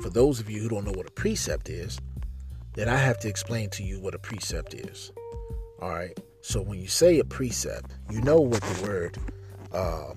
[0.03, 1.99] for those of you who don't know what a precept is,
[2.75, 5.13] then I have to explain to you what a precept is.
[5.81, 6.19] All right.
[6.41, 9.19] So when you say a precept, you know what the word
[9.73, 10.13] uh,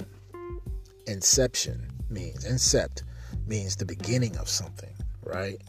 [1.06, 2.46] inception means.
[2.46, 3.04] Incept
[3.46, 4.94] means the beginning of something,
[5.24, 5.62] right?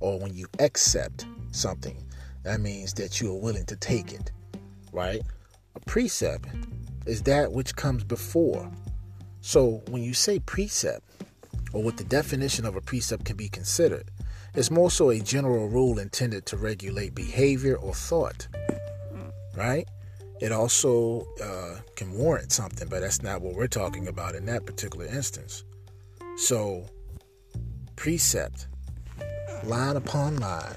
[0.00, 2.04] Or when you accept something,
[2.42, 4.32] that means that you are willing to take it,
[4.92, 5.22] right?
[5.74, 6.46] A precept
[7.06, 8.70] is that which comes before.
[9.40, 11.04] So when you say precept,
[11.72, 14.10] or what the definition of a precept can be considered,
[14.54, 18.46] it's more so a general rule intended to regulate behavior or thought,
[19.56, 19.88] right?
[20.40, 24.66] It also uh, can warrant something, but that's not what we're talking about in that
[24.66, 25.64] particular instance.
[26.36, 26.86] So,
[27.96, 28.66] precept,
[29.64, 30.74] line upon line,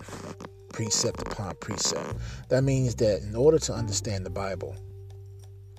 [0.71, 2.13] precept upon precept.
[2.49, 4.75] That means that in order to understand the Bible,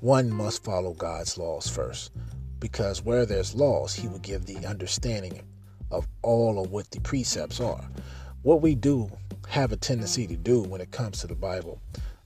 [0.01, 2.11] one must follow God's laws first.
[2.59, 5.43] Because where there's laws, He will give the understanding
[5.91, 7.89] of all of what the precepts are.
[8.43, 9.11] What we do
[9.49, 11.81] have a tendency to do when it comes to the Bible,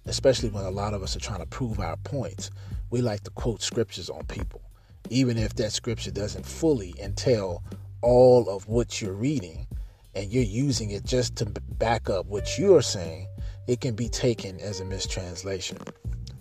[0.06, 2.50] especially when a lot of us are trying to prove our points,
[2.90, 4.62] we like to quote scriptures on people,
[5.10, 7.62] even if that scripture doesn't fully entail
[8.02, 9.66] all of what you're reading
[10.14, 11.46] and you're using it just to
[11.78, 13.28] back up what you're saying,
[13.66, 15.78] it can be taken as a mistranslation.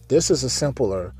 [0.07, 1.13] This is a simpler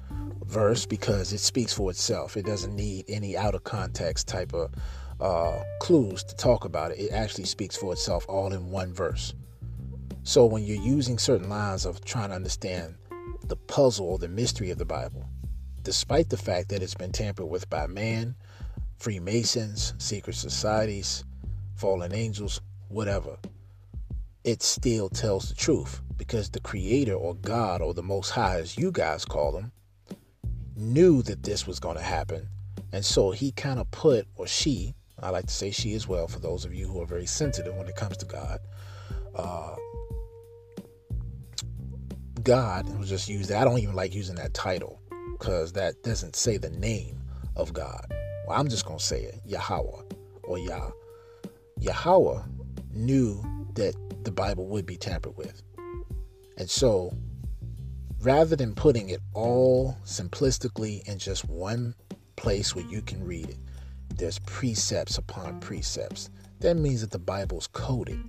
[0.50, 2.36] verse because it speaks for itself.
[2.36, 4.74] It doesn't need any out of context type of
[5.22, 7.00] uh, clues to talk about it.
[7.00, 9.36] It actually speaks for itself all in one verse.
[10.24, 12.96] So when you're using certain lines of trying to understand
[13.46, 15.24] the puzzle or the mystery of the Bible,
[15.84, 18.36] despite the fact that it's been tampered with by man,
[18.98, 21.24] Freemasons, secret societies,
[21.76, 22.60] fallen angels,
[22.90, 23.38] whatever,
[24.44, 28.78] it still tells the truth because the Creator or God or the Most High, as
[28.78, 29.72] you guys call them,
[30.80, 32.48] knew that this was going to happen.
[32.92, 36.28] And so he kind of put, or she, I like to say she as well,
[36.28, 38.60] for those of you who are very sensitive when it comes to God.
[39.36, 39.76] Uh,
[42.44, 43.52] God was just used.
[43.52, 45.00] I don't even like using that title
[45.38, 47.22] because that doesn't say the name
[47.56, 48.06] of God.
[48.48, 50.02] Well, I'm just gonna say it, Yahweh
[50.44, 50.90] or Yah.
[51.80, 52.42] Yahweh
[52.94, 53.44] knew
[53.76, 55.62] that the Bible would be tampered with,
[56.58, 57.14] and so
[58.22, 61.96] rather than putting it all simplistically in just one
[62.36, 63.58] place where you can read it,
[64.16, 66.30] there's precepts upon precepts.
[66.60, 68.20] That means that the Bible's coded.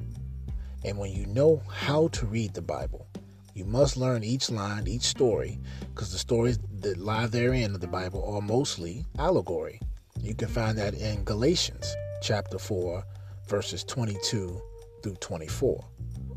[0.85, 3.07] And when you know how to read the Bible,
[3.55, 7.89] you must learn each line, each story, because the stories that lie therein of the
[7.89, 9.81] Bible are mostly allegory.
[10.21, 13.05] You can find that in Galatians chapter 4,
[13.49, 14.61] verses 22
[15.03, 15.85] through 24,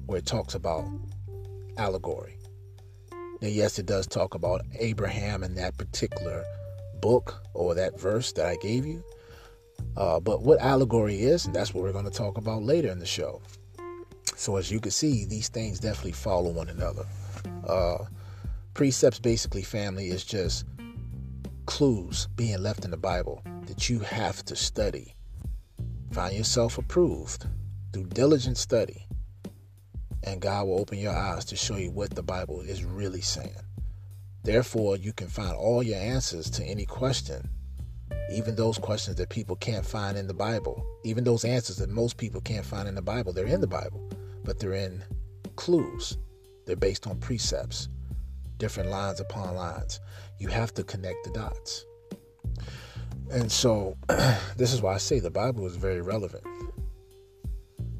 [0.08, 0.86] where it talks about
[1.78, 2.38] allegory.
[3.44, 6.46] Now, yes, it does talk about Abraham in that particular
[7.02, 9.04] book or that verse that I gave you,
[9.98, 13.00] uh, but what allegory is, and that's what we're going to talk about later in
[13.00, 13.42] the show.
[14.38, 17.06] So, as you can see, these things definitely follow one another.
[17.68, 18.06] Uh,
[18.76, 20.64] precepts, basically, family, is just
[21.66, 25.16] clues being left in the Bible that you have to study.
[26.14, 27.46] Find yourself approved
[27.92, 29.06] through diligent study,
[30.24, 33.56] and God will open your eyes to show you what the Bible is really saying.
[34.44, 37.50] Therefore, you can find all your answers to any question
[38.32, 42.18] even those questions that people can't find in the Bible, even those answers that most
[42.18, 44.10] people can't find in the Bible, they're in the Bible,
[44.44, 45.04] but they're in
[45.56, 46.18] clues.
[46.66, 47.90] They're based on precepts,
[48.58, 50.00] different lines upon lines.
[50.40, 51.86] You have to connect the dots.
[53.32, 53.98] And so,
[54.58, 56.46] this is why I say the Bible is very relevant.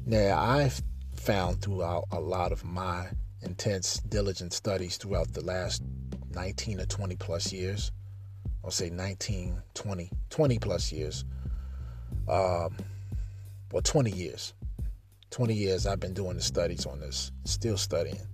[0.06, 0.80] Now, I've
[1.24, 3.08] found throughout a lot of my
[3.42, 5.82] intense, diligent studies throughout the last
[6.30, 7.92] 19 or 20 plus years
[8.64, 11.26] I'll say 19, 20, 20 plus years.
[12.26, 12.74] Um,
[13.70, 14.54] well, 20 years.
[15.30, 18.26] 20 years I've been doing the studies on this, still studying.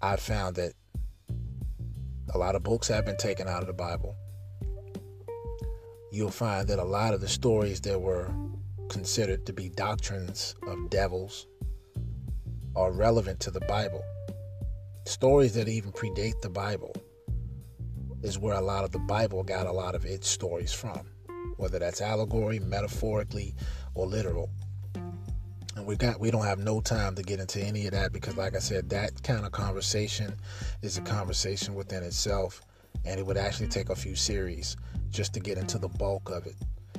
[0.00, 0.72] I found that
[2.32, 4.16] a lot of books have been taken out of the Bible.
[6.10, 8.32] You'll find that a lot of the stories that were
[8.90, 11.46] considered to be doctrines of devils
[12.76, 14.02] are relevant to the Bible.
[15.06, 16.94] Stories that even predate the Bible
[18.22, 21.06] is where a lot of the Bible got a lot of its stories from,
[21.56, 23.54] whether that's allegory, metaphorically,
[23.94, 24.50] or literal.
[25.76, 28.36] And we got we don't have no time to get into any of that because
[28.36, 30.34] like I said, that kind of conversation
[30.82, 32.60] is a conversation within itself
[33.04, 34.76] And it would actually take a few series
[35.10, 36.56] just to get into the bulk of it.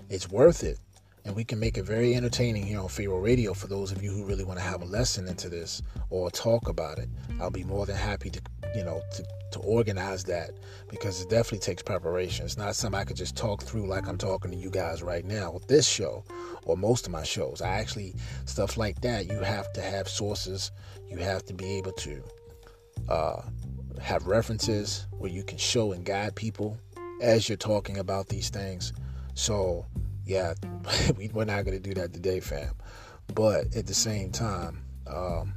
[0.09, 0.79] It's worth it.
[1.23, 4.11] And we can make it very entertaining here on Pharaoh Radio for those of you
[4.11, 7.09] who really want to have a lesson into this or talk about it.
[7.39, 8.41] I'll be more than happy to,
[8.75, 10.51] you know, to, to organize that
[10.89, 12.45] because it definitely takes preparation.
[12.45, 15.23] It's not something I could just talk through like I'm talking to you guys right
[15.23, 16.23] now with this show
[16.65, 17.61] or most of my shows.
[17.61, 18.15] I actually,
[18.45, 20.71] stuff like that, you have to have sources.
[21.07, 22.23] You have to be able to
[23.09, 23.41] uh,
[24.01, 26.77] have references where you can show and guide people
[27.21, 28.93] as you're talking about these things.
[29.35, 29.85] So,
[30.25, 30.53] yeah,
[31.33, 32.73] we're not going to do that today, fam.
[33.33, 35.53] But at the same time, um,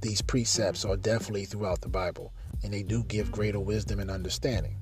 [0.00, 2.32] these precepts are definitely throughout the Bible,
[2.62, 4.78] and they do give greater wisdom and understanding.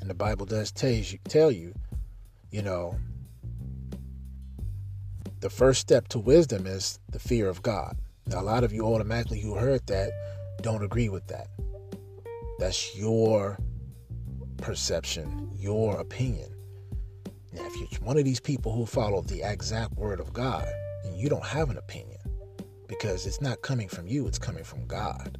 [0.00, 1.74] And the Bible does tell you, tell you,
[2.50, 2.96] you know,
[5.40, 7.96] the first step to wisdom is the fear of God.
[8.26, 10.10] Now, a lot of you automatically who heard that
[10.62, 11.48] don't agree with that.
[12.58, 13.58] That's your
[14.56, 16.53] perception, your opinion.
[17.54, 20.66] Now, if you're one of these people who follow the exact word of God,
[21.04, 22.18] and you don't have an opinion
[22.88, 25.38] because it's not coming from you, it's coming from God.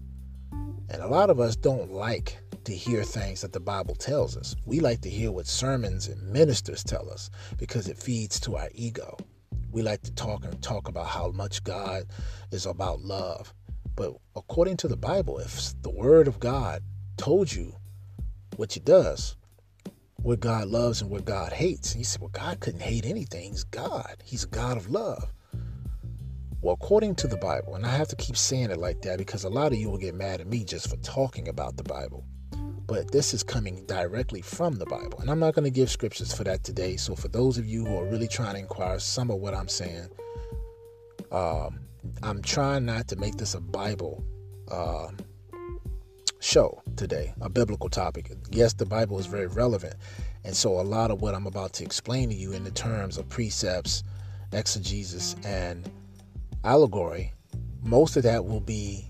[0.53, 4.55] And a lot of us don't like to hear things that the Bible tells us.
[4.65, 8.69] We like to hear what sermons and ministers tell us because it feeds to our
[8.73, 9.17] ego.
[9.73, 12.05] We like to talk and talk about how much God
[12.53, 13.53] is about love.
[13.97, 16.81] But according to the Bible, if the Word of God
[17.17, 17.75] told you
[18.55, 19.35] what it does,
[20.25, 21.93] what God loves and what God hates.
[21.93, 23.51] And you say, well, God couldn't hate anything.
[23.51, 24.17] He's God.
[24.25, 25.31] He's a God of love.
[26.63, 29.45] Well, according to the Bible, and I have to keep saying it like that because
[29.45, 32.25] a lot of you will get mad at me just for talking about the Bible.
[32.87, 35.19] But this is coming directly from the Bible.
[35.21, 36.97] And I'm not going to give scriptures for that today.
[36.97, 39.69] So, for those of you who are really trying to inquire some of what I'm
[39.69, 40.09] saying,
[41.33, 41.81] um,
[42.23, 44.25] I'm trying not to make this a Bible
[44.71, 45.09] uh,
[46.45, 48.31] show today, a biblical topic.
[48.51, 49.95] Yes, the Bible is very relevant.
[50.45, 53.17] And so, a lot of what I'm about to explain to you in the terms
[53.17, 54.03] of precepts,
[54.53, 55.89] exegesis, and
[56.63, 57.33] allegory,
[57.83, 59.07] most of that will be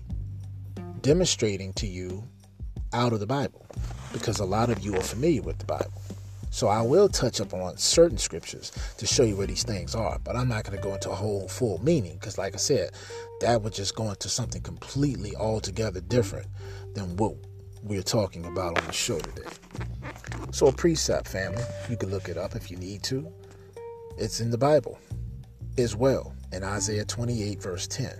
[1.01, 2.23] demonstrating to you
[2.93, 3.65] out of the Bible
[4.13, 6.01] because a lot of you are familiar with the Bible.
[6.55, 10.19] So I will touch up on certain scriptures to show you where these things are,
[10.23, 12.91] but I'm not going to go into a whole full meaning because, like I said,
[13.41, 16.47] that would just go into something completely altogether different
[16.93, 17.35] than what
[17.83, 19.49] we're talking about on the show today.
[20.51, 23.31] So, a precept, family, you can look it up if you need to.
[24.17, 24.97] It's in the Bible
[25.77, 28.17] as well, in Isaiah 28, verse 10.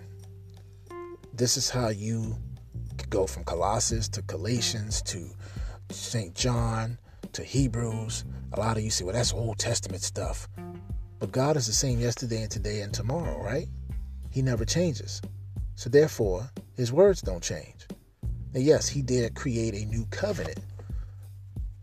[1.33, 2.35] This is how you
[3.09, 5.29] go from Colossians to Galatians to
[5.89, 6.33] St.
[6.35, 6.97] John
[7.33, 8.25] to Hebrews.
[8.53, 10.47] A lot of you say, well, that's Old Testament stuff.
[11.19, 13.67] But God is the same yesterday and today and tomorrow, right?
[14.35, 15.21] He never changes.
[15.75, 17.87] So therefore, his words don't change.
[18.53, 20.59] And yes, he did create a new covenant.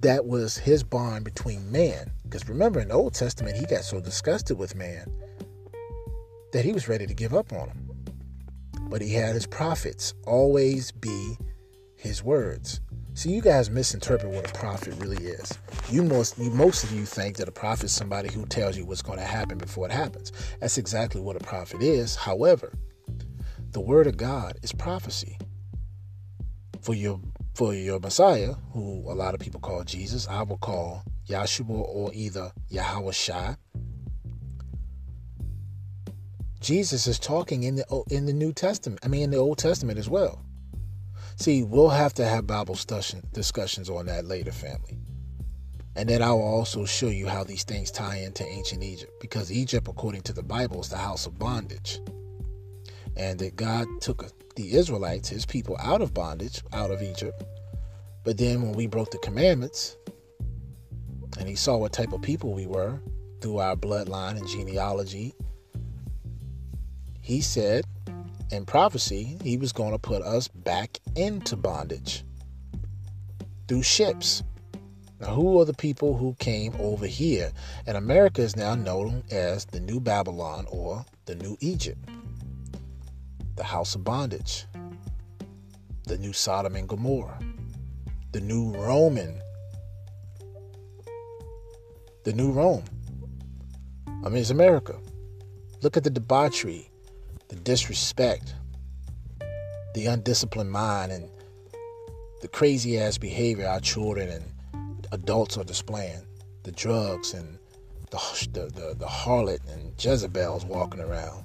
[0.00, 2.12] That was his bond between man.
[2.24, 5.11] Because remember, in the Old Testament, he got so disgusted with man
[6.53, 7.88] that he was ready to give up on him.
[8.82, 11.38] But he had his prophets always be
[11.96, 12.82] his words.
[13.14, 15.58] See, you guys misinterpret what a prophet really is.
[15.90, 18.86] You most, you, most of you think that a prophet is somebody who tells you
[18.86, 20.32] what's going to happen before it happens.
[20.60, 22.16] That's exactly what a prophet is.
[22.16, 22.72] However,
[23.70, 25.38] the word of God is prophecy.
[26.80, 27.20] For your
[27.54, 32.10] for your Messiah, who a lot of people call Jesus, I will call Yahshua or
[32.14, 33.56] either Yahweh Shai.
[36.60, 39.00] Jesus is talking in the in the New Testament.
[39.04, 40.42] I mean, in the Old Testament as well.
[41.43, 42.76] See, we'll have to have Bible
[43.32, 44.97] discussions on that later, family.
[45.97, 49.11] And then I will also show you how these things tie into ancient Egypt.
[49.20, 51.99] Because Egypt, according to the Bible, is the house of bondage.
[53.16, 54.24] And that God took
[54.55, 57.43] the Israelites, his people, out of bondage, out of Egypt.
[58.22, 59.97] But then when we broke the commandments,
[61.40, 63.01] and he saw what type of people we were
[63.40, 65.34] through our bloodline and genealogy,
[67.20, 67.84] he said,
[68.53, 72.22] in prophecy, he was going to put us back into bondage
[73.66, 74.42] through ships.
[75.20, 77.50] Now, who are the people who came over here?
[77.86, 82.07] And America is now known as the New Babylon or the New Egypt,
[83.57, 84.66] the house of bondage,
[86.07, 87.38] the new Sodom and Gomorrah,
[88.32, 89.40] the new Roman,
[92.24, 92.84] the new Rome.
[94.24, 94.98] I mean, it's America.
[95.80, 96.91] Look at the debauchery,
[97.53, 98.55] the disrespect,
[99.94, 101.28] the undisciplined mind, and
[102.40, 106.22] the crazy ass behavior our children and adults are displaying,
[106.62, 107.59] the drugs and
[108.11, 111.44] the, the, the, the harlot and Jezebels walking around.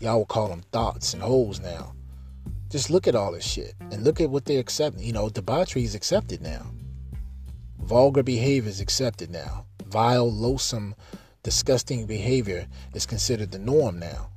[0.00, 1.94] Y'all will call them thoughts and holes now.
[2.68, 5.04] Just look at all this shit and look at what they're accepting.
[5.04, 6.66] You know, debauchery is accepted now.
[7.78, 9.66] Vulgar behavior is accepted now.
[9.86, 10.96] Vile, loathsome,
[11.44, 14.30] disgusting behavior is considered the norm now.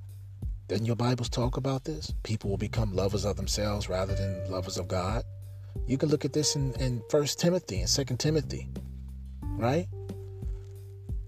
[0.71, 2.13] Doesn't your Bibles talk about this?
[2.23, 5.25] People will become lovers of themselves rather than lovers of God.
[5.85, 8.69] You can look at this in, in 1 Timothy and 2 Timothy,
[9.57, 9.89] right?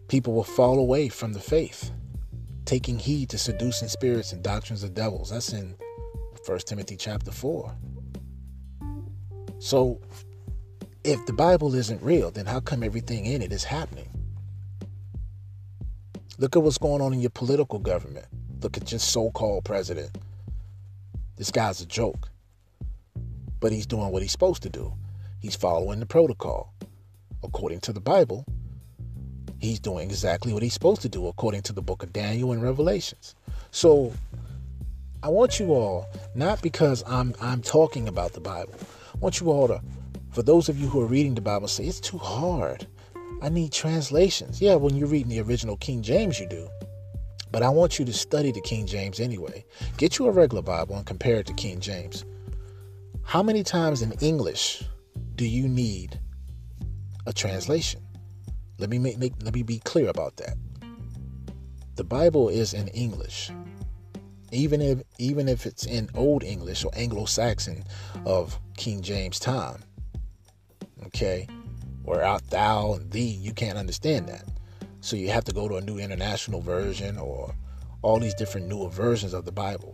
[0.07, 1.91] People will fall away from the faith,
[2.63, 5.31] taking heed to seducing spirits and doctrines of devils.
[5.31, 5.75] That's in
[6.45, 7.75] 1 Timothy chapter 4.
[9.59, 9.99] So,
[11.03, 14.09] if the Bible isn't real, then how come everything in it is happening?
[16.37, 18.27] Look at what's going on in your political government.
[18.63, 20.17] Look at your so called president.
[21.35, 22.29] This guy's a joke.
[23.59, 24.93] But he's doing what he's supposed to do.
[25.41, 26.73] He's following the protocol.
[27.43, 28.45] According to the Bible,
[29.59, 32.63] he's doing exactly what he's supposed to do according to the book of Daniel and
[32.63, 33.35] Revelations.
[33.71, 34.13] So
[35.21, 38.75] I want you all, not because I'm I'm talking about the Bible,
[39.13, 39.81] I want you all to,
[40.31, 42.87] for those of you who are reading the Bible, say it's too hard.
[43.41, 44.61] I need translations.
[44.61, 46.69] Yeah, when you're reading the original King James, you do.
[47.53, 49.63] But I want you to study the King James anyway.
[49.97, 52.25] Get you a regular Bible and compare it to King James.
[53.23, 54.83] How many times in English
[55.35, 56.19] do you need
[57.25, 58.01] a translation?
[58.79, 60.57] Let me make, make let me be clear about that.
[61.95, 63.51] The Bible is in English.
[64.51, 67.83] Even if even if it's in old English or Anglo-Saxon
[68.25, 69.83] of King James time.
[71.05, 71.47] Okay?
[72.03, 74.43] where out thou and thee, you can't understand that.
[75.03, 77.53] So you have to go to a new international version or
[78.03, 79.93] all these different newer versions of the Bible.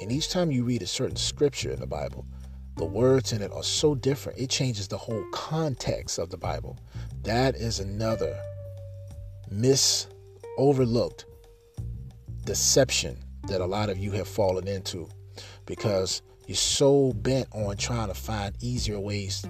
[0.00, 2.24] And each time you read a certain scripture in the Bible,
[2.76, 6.78] the words in it are so different, it changes the whole context of the Bible.
[7.24, 8.34] That is another
[9.50, 10.06] miss
[10.56, 11.26] overlooked
[12.46, 13.18] deception
[13.48, 15.10] that a lot of you have fallen into
[15.66, 19.44] because you're so bent on trying to find easier ways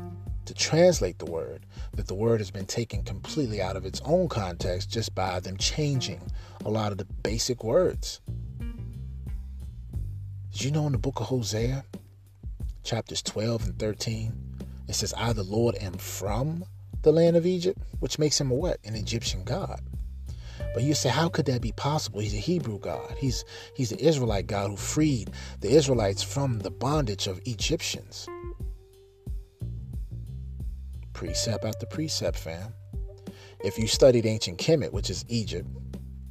[0.46, 4.28] to translate the word that the word has been taken completely out of its own
[4.28, 6.20] context just by them changing
[6.64, 8.20] a lot of the basic words.
[10.52, 11.84] Did you know in the book of Hosea,
[12.84, 14.32] chapters 12 and 13,
[14.88, 16.64] it says, I, the Lord, am from
[17.02, 18.78] the land of Egypt, which makes him a what?
[18.84, 19.80] An Egyptian God.
[20.74, 22.20] But you say, how could that be possible?
[22.20, 23.14] He's a Hebrew God.
[23.18, 25.30] He's he's the Israelite God who freed
[25.60, 28.28] the Israelites from the bondage of Egyptians
[31.22, 32.74] precept after precept, fam.
[33.64, 35.68] If you studied ancient Kemet, which is Egypt,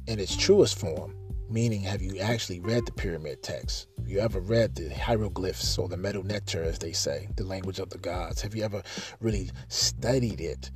[0.06, 1.16] in its truest form,
[1.48, 3.86] meaning have you actually read the pyramid texts?
[3.96, 7.78] Have you ever read the hieroglyphs or the Medu Neter, as they say, the language
[7.78, 8.42] of the gods?
[8.42, 8.82] Have you ever
[9.18, 10.70] really studied it?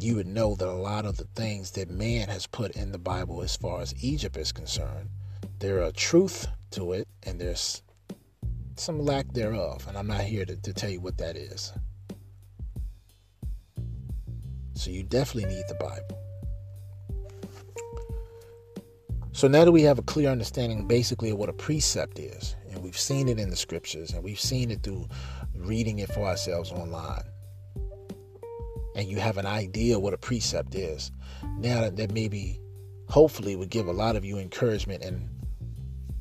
[0.00, 2.98] You would know that a lot of the things that man has put in the
[2.98, 5.10] Bible as far as Egypt is concerned,
[5.60, 7.84] there are truth to it and there's
[8.74, 9.86] some lack thereof.
[9.86, 11.72] And I'm not here to, to tell you what that is.
[14.78, 16.22] So you definitely need the Bible.
[19.32, 22.80] So now that we have a clear understanding basically of what a precept is, and
[22.80, 25.08] we've seen it in the scriptures, and we've seen it through
[25.56, 27.24] reading it for ourselves online,
[28.94, 31.10] and you have an idea what a precept is,
[31.56, 32.60] now that, that maybe
[33.08, 35.28] hopefully would give a lot of you encouragement in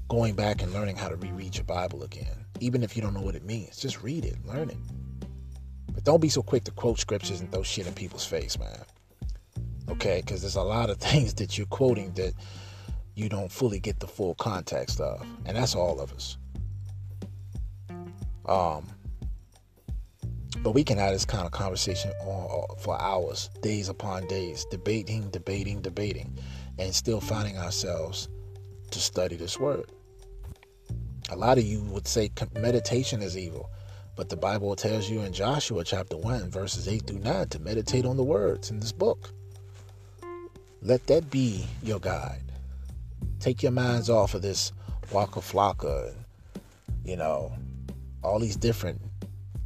[0.07, 2.45] going back and learning how to reread your Bible again.
[2.59, 4.77] Even if you don't know what it means, just read it, learn it.
[5.97, 8.83] But don't be so quick to quote scriptures and throw shit in people's face, man.
[9.89, 12.35] Okay, because there's a lot of things that you're quoting that
[13.15, 16.37] you don't fully get the full context of, and that's all of us.
[18.45, 18.87] Um,
[20.59, 25.31] but we can have this kind of conversation on, for hours, days upon days, debating,
[25.31, 26.37] debating, debating,
[26.77, 28.29] and still finding ourselves
[28.91, 29.91] to study this word.
[31.31, 33.71] A lot of you would say meditation is evil.
[34.17, 38.03] But the Bible tells you in Joshua chapter 1, verses 8 through 9, to meditate
[38.03, 39.29] on the words in this book.
[40.81, 42.41] Let that be your guide.
[43.39, 44.71] Take your minds off of this
[45.11, 46.17] Waka Flocka and,
[47.05, 47.53] you know,
[48.23, 48.99] all these different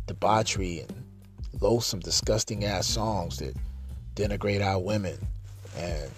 [0.06, 1.06] debauchery and
[1.62, 3.56] loathsome, disgusting ass songs that
[4.16, 5.18] denigrate our women
[5.78, 6.12] and,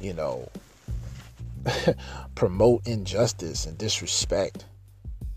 [0.00, 0.48] you know,
[2.36, 4.66] promote injustice and disrespect,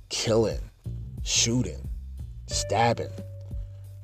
[0.10, 0.62] killing,
[1.24, 1.90] shooting
[2.48, 3.12] stabbing,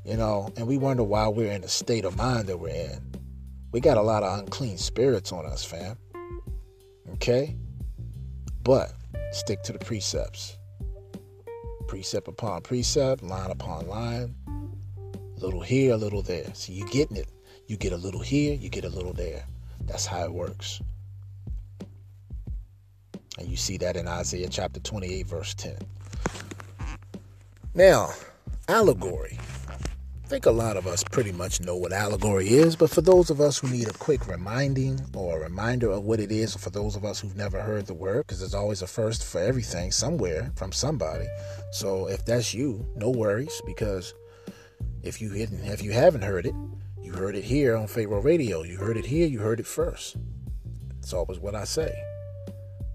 [0.06, 3.14] you know, and we wonder why we're in the state of mind that we're in.
[3.72, 5.98] We got a lot of unclean spirits on us, fam.
[7.14, 7.56] Okay?
[8.64, 8.94] But
[9.32, 10.58] stick to the precepts.
[11.88, 14.36] Precept upon precept, line upon line.
[15.38, 16.54] Little here, a little there.
[16.54, 17.30] See, you're getting it.
[17.68, 19.46] You get a little here, you get a little there.
[19.86, 20.82] That's how it works.
[23.38, 25.78] And you see that in Isaiah chapter 28, verse 10.
[27.74, 28.10] Now,
[28.70, 29.36] allegory.
[30.24, 33.32] I think a lot of us pretty much know what allegory is, but for those
[33.32, 36.60] of us who need a quick reminding or a reminder of what it is, or
[36.60, 39.42] for those of us who've never heard the word, because there's always a first for
[39.42, 41.26] everything somewhere from somebody.
[41.72, 44.14] So if that's you, no worries, because
[45.02, 46.54] if you didn't, if you haven't heard it,
[47.02, 48.62] you heard it here on Pharaoh Radio.
[48.62, 49.26] You heard it here.
[49.26, 50.16] You heard it first.
[51.00, 51.92] It's always what I say.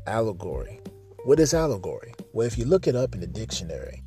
[0.06, 0.80] Allegory.
[1.24, 2.14] What is allegory?
[2.32, 4.03] Well, if you look it up in the dictionary,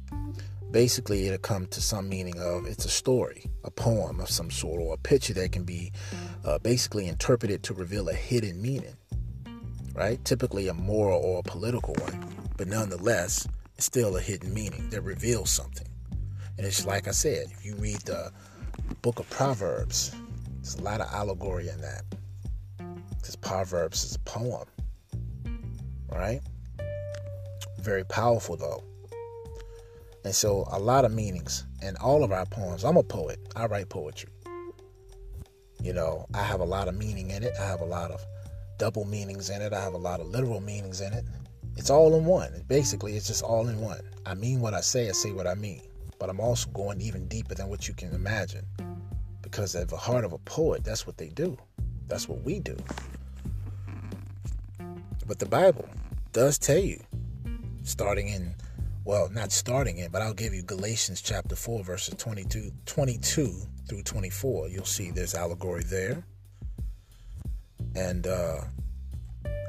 [0.72, 4.82] basically it'll come to some meaning of it's a story, a poem of some sort,
[4.82, 5.92] or a picture that can be
[6.46, 8.96] uh, basically interpreted to reveal a hidden meaning,
[9.94, 10.24] right?
[10.26, 15.02] Typically a moral or a political one, but nonetheless, it's still a hidden meaning that
[15.02, 15.88] reveals something.
[16.58, 18.32] And it's like I said, if you read the
[19.02, 20.14] book of Proverbs,
[20.62, 22.04] there's a lot of allegory in that.
[23.16, 24.66] Because Proverbs is a poem,
[26.12, 26.42] right?
[27.80, 28.84] Very powerful though.
[30.28, 32.84] And so a lot of meanings in all of our poems.
[32.84, 33.40] I'm a poet.
[33.56, 34.30] I write poetry.
[35.82, 37.54] You know, I have a lot of meaning in it.
[37.58, 38.20] I have a lot of
[38.78, 39.72] double meanings in it.
[39.72, 41.24] I have a lot of literal meanings in it.
[41.78, 42.62] It's all in one.
[42.68, 44.02] Basically, it's just all in one.
[44.26, 45.84] I mean what I say, I say what I mean.
[46.20, 48.66] But I'm also going even deeper than what you can imagine.
[49.42, 51.58] Because at the heart of a poet, that's what they do.
[52.10, 52.76] That's what we do.
[55.26, 55.88] But the Bible
[56.34, 57.02] does tell you,
[57.84, 58.56] starting in
[59.08, 63.54] well, not starting it, but I'll give you Galatians chapter 4, verses 22, 22
[63.88, 64.68] through 24.
[64.68, 66.26] You'll see there's allegory there.
[67.96, 68.64] And uh,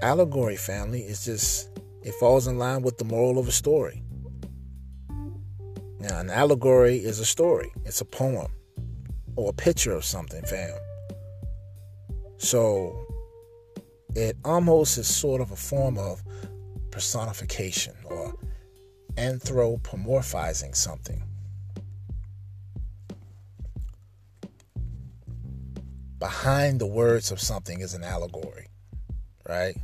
[0.03, 1.68] allegory, family, is just,
[2.03, 4.03] it falls in line with the moral of a story.
[6.01, 8.51] Now, an allegory is a story, it's a poem
[9.36, 10.76] or a picture of something, fam.
[12.39, 13.07] So
[14.16, 16.24] it almost is sort of a form of
[16.91, 18.34] personification or
[19.18, 21.22] anthropomorphizing something.
[26.20, 28.68] Behind the words of something is an allegory,
[29.48, 29.76] right?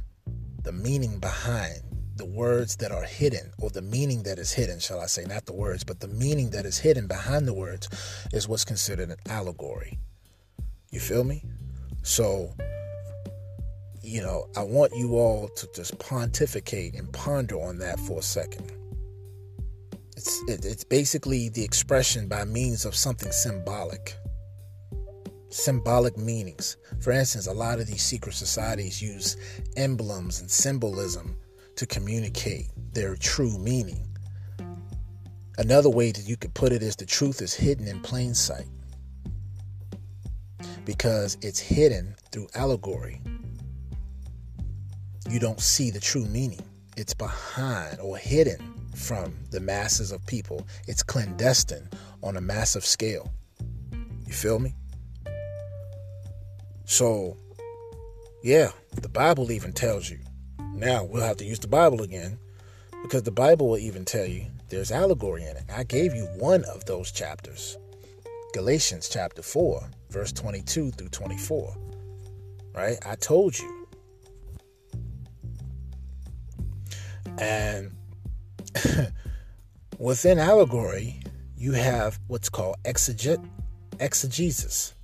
[0.62, 1.80] The meaning behind
[2.16, 5.46] the words that are hidden, or the meaning that is hidden, shall I say, not
[5.46, 7.88] the words, but the meaning that is hidden behind the words
[8.32, 9.98] is what's considered an allegory.
[10.90, 11.42] You feel me?
[12.02, 12.54] So,
[14.00, 18.22] you know, I want you all to just pontificate and ponder on that for a
[18.22, 18.70] second.
[20.16, 24.16] It's, it, it's basically the expression by means of something symbolic.
[25.50, 26.76] Symbolic meanings.
[27.00, 29.36] For instance, a lot of these secret societies use
[29.76, 31.36] emblems and symbolism
[31.76, 34.06] to communicate their true meaning.
[35.58, 38.66] Another way that you could put it is the truth is hidden in plain sight
[40.84, 43.20] because it's hidden through allegory.
[45.28, 46.62] You don't see the true meaning,
[46.96, 50.66] it's behind or hidden from the masses of people.
[50.86, 51.88] It's clandestine
[52.22, 53.32] on a massive scale.
[54.26, 54.74] You feel me?
[56.84, 57.36] So,
[58.42, 58.70] yeah,
[59.00, 60.18] the Bible even tells you.
[60.74, 62.38] Now we'll have to use the Bible again
[63.02, 65.64] because the Bible will even tell you there's allegory in it.
[65.72, 67.78] I gave you one of those chapters
[68.54, 71.76] Galatians chapter 4, verse 22 through 24.
[72.72, 72.96] Right?
[73.04, 73.88] I told you.
[77.36, 77.92] And
[79.98, 81.20] within allegory,
[81.56, 83.44] you have what's called exeget,
[84.00, 84.94] exegesis.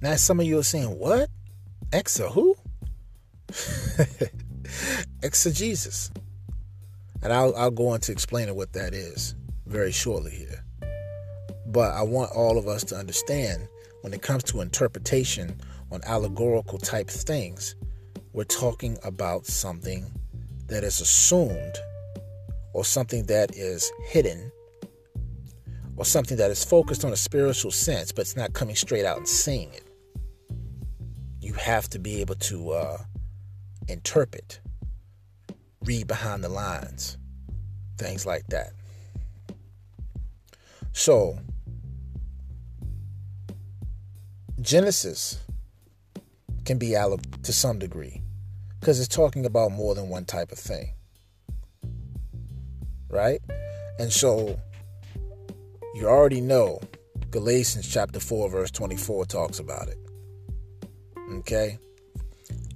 [0.00, 1.28] Now, some of you are saying, What?
[1.90, 2.56] Exa who?
[5.22, 6.10] exegesis.
[7.22, 9.34] And I'll, I'll go on to explain what that is
[9.66, 10.64] very shortly here.
[11.66, 13.66] But I want all of us to understand
[14.02, 15.58] when it comes to interpretation
[15.90, 17.74] on allegorical type things,
[18.34, 20.12] we're talking about something
[20.66, 21.76] that is assumed
[22.72, 24.50] or something that is hidden
[25.96, 29.18] or something that is focused on a spiritual sense but it's not coming straight out
[29.18, 29.84] and saying it.
[31.40, 32.98] You have to be able to uh,
[33.88, 34.60] interpret
[35.84, 37.18] read behind the lines
[37.98, 38.72] things like that.
[40.92, 41.38] So
[44.58, 45.40] exegesis
[46.64, 46.96] can be
[47.42, 48.23] to some degree
[48.84, 50.92] because it's talking about more than one type of thing.
[53.08, 53.40] Right?
[53.98, 54.60] And so
[55.94, 56.80] you already know
[57.30, 59.96] Galatians chapter 4, verse 24 talks about it.
[61.36, 61.78] Okay?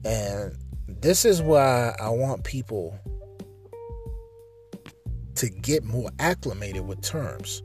[0.03, 0.57] And
[0.89, 2.99] this is why I want people
[5.35, 7.63] to get more acclimated with terms.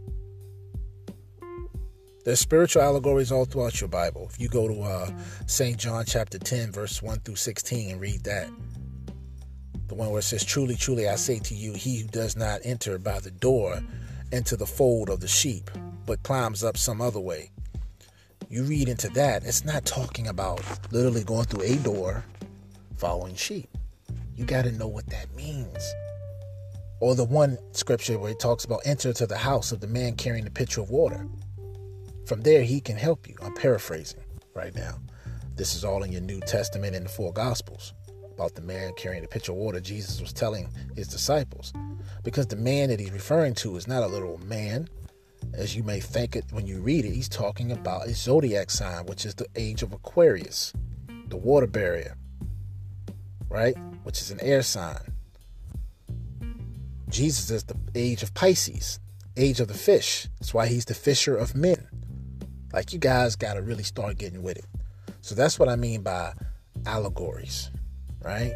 [2.23, 4.29] There's spiritual allegories all throughout your Bible.
[4.31, 5.11] If you go to uh,
[5.45, 5.77] St.
[5.77, 8.47] John chapter 10, verse 1 through 16, and read that,
[9.87, 12.61] the one where it says, Truly, truly, I say to you, he who does not
[12.63, 13.83] enter by the door
[14.31, 15.69] into the fold of the sheep,
[16.05, 17.51] but climbs up some other way.
[18.47, 20.61] You read into that, it's not talking about
[20.93, 22.23] literally going through a door
[22.95, 23.67] following sheep.
[24.33, 25.93] You got to know what that means.
[27.01, 30.15] Or the one scripture where it talks about enter to the house of the man
[30.15, 31.27] carrying the pitcher of water.
[32.25, 33.35] From there, he can help you.
[33.41, 34.21] I'm paraphrasing
[34.53, 34.99] right now.
[35.55, 37.93] This is all in your New Testament and the four Gospels
[38.33, 41.73] about the man carrying the pitcher of water Jesus was telling his disciples.
[42.23, 44.87] Because the man that he's referring to is not a little man,
[45.53, 47.13] as you may think it when you read it.
[47.13, 50.73] He's talking about a zodiac sign, which is the age of Aquarius,
[51.27, 52.17] the water bearer,
[53.49, 53.75] right?
[54.03, 55.13] Which is an air sign.
[57.09, 58.99] Jesus is the age of Pisces,
[59.37, 60.27] age of the fish.
[60.39, 61.87] That's why he's the fisher of men.
[62.73, 64.65] Like you guys got to really start getting with it.
[65.21, 66.33] So that's what I mean by
[66.87, 67.69] allegories,
[68.21, 68.51] right?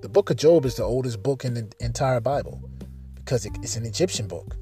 [0.00, 2.70] The book of Job is the oldest book in the entire Bible
[3.16, 4.56] because it's an Egyptian book.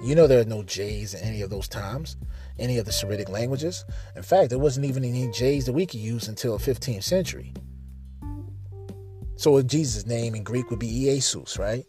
[0.00, 2.16] You know there are no J's in any of those times,
[2.58, 3.84] any of the Semitic languages.
[4.14, 7.52] In fact, there wasn't even any J's that we could use until the 15th century.
[9.36, 11.84] So Jesus' name in Greek would be Jesus, right?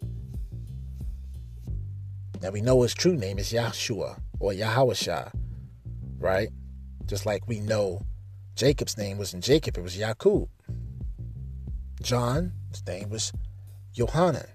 [2.42, 5.32] Now we know his true name is Yahshua or Yahawashah,
[6.18, 6.48] right?
[7.06, 8.02] Just like we know
[8.54, 10.48] Jacob's name wasn't Jacob, it was Yakub.
[12.02, 13.32] John's name was
[13.94, 14.46] Yohanan.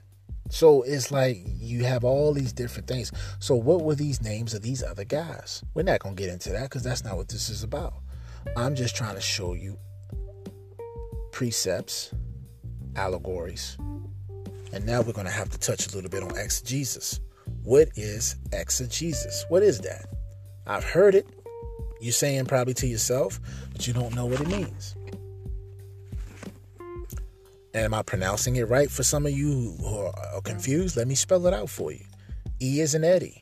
[0.50, 3.12] So it's like you have all these different things.
[3.40, 5.64] So what were these names of these other guys?
[5.74, 7.94] We're not going to get into that because that's not what this is about.
[8.58, 9.78] I'm just trying to show you
[11.32, 12.14] precepts,
[12.96, 13.78] allegories,
[14.74, 17.20] and now we're going to have to touch a little bit on exegesis.
[17.64, 19.45] What is exegesis?
[19.49, 20.07] What is that?
[20.66, 21.28] I've heard it.
[21.99, 23.39] You're saying probably to yourself,
[23.72, 24.95] but you don't know what it means.
[27.74, 30.97] And am I pronouncing it right for some of you who are uh, confused?
[30.97, 32.03] Let me spell it out for you.
[32.62, 33.41] E is an Eddie.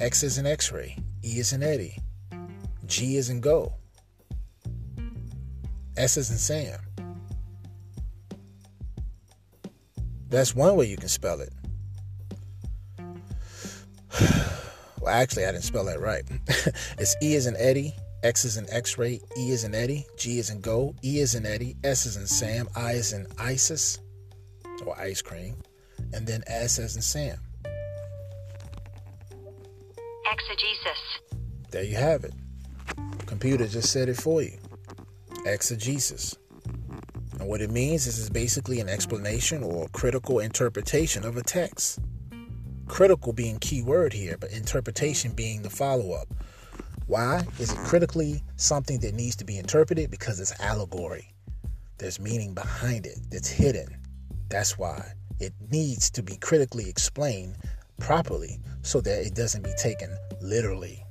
[0.00, 0.96] X is an X-ray.
[1.24, 1.96] E is an Eddie.
[2.84, 3.72] G is in go.
[5.96, 6.78] S is in Sam.
[10.28, 11.52] That's one way you can spell it.
[15.00, 16.24] Well, actually, I didn't spell that right.
[16.98, 17.94] it's E is in Eddie.
[18.22, 21.36] X is in X ray, E is in Eddie, G is in go, E is
[21.36, 23.98] in Eddie, S is in Sam, I is in Isis
[24.84, 25.56] or ice cream,
[26.12, 27.38] and then S is in Sam.
[30.32, 31.38] Exegesis.
[31.70, 32.34] There you have it.
[33.26, 34.58] Computer just said it for you.
[35.44, 36.36] Exegesis.
[37.38, 42.00] And what it means is it's basically an explanation or critical interpretation of a text.
[42.88, 46.28] Critical being key word here, but interpretation being the follow up.
[47.06, 47.44] Why?
[47.58, 50.10] Is it critically something that needs to be interpreted?
[50.10, 51.32] Because it's allegory.
[51.98, 53.96] There's meaning behind it that's hidden.
[54.48, 57.56] That's why it needs to be critically explained
[57.98, 61.05] properly so that it doesn't be taken literally.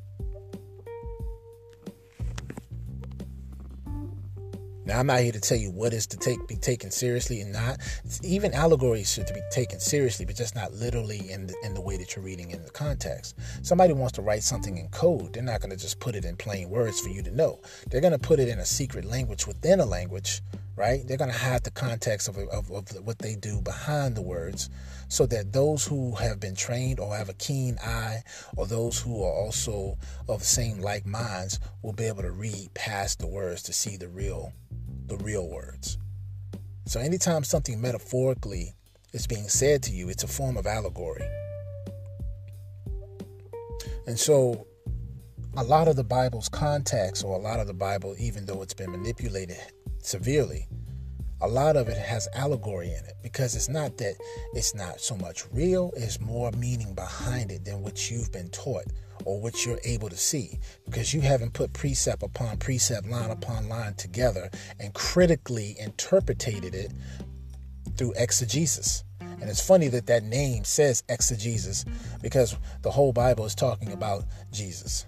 [4.86, 7.52] Now, I'm not here to tell you what is to take be taken seriously and
[7.52, 7.80] not.
[8.24, 11.98] Even allegories should be taken seriously, but just not literally in the, in the way
[11.98, 13.36] that you're reading in the context.
[13.64, 16.36] Somebody wants to write something in code, they're not going to just put it in
[16.36, 17.60] plain words for you to know.
[17.90, 20.42] They're going to put it in a secret language within a language,
[20.76, 21.08] right?
[21.08, 24.70] They're going to hide the context of, of, of what they do behind the words
[25.08, 28.24] so that those who have been trained or have a keen eye
[28.58, 29.98] or those who are also
[30.28, 33.98] of the same like minds will be able to read past the words to see
[33.98, 34.52] the real
[35.08, 35.98] the real words.
[36.88, 38.74] So anytime something metaphorically
[39.14, 41.28] is being said to you, it's a form of allegory.
[44.08, 44.68] And so
[45.58, 48.74] a lot of the Bible's context, or a lot of the Bible, even though it's
[48.74, 49.58] been manipulated
[50.06, 50.68] severely,
[51.42, 54.16] a lot of it has allegory in it because it's not that
[54.54, 58.86] it's not so much real, it's more meaning behind it than what you've been taught
[59.26, 63.68] or what you're able to see because you haven't put precept upon precept, line upon
[63.68, 64.50] line together
[64.80, 66.92] and critically interpreted it
[67.98, 69.04] through exegesis.
[69.20, 71.86] And it's funny that that name says exegesis
[72.22, 75.06] because the whole Bible is talking about Jesus.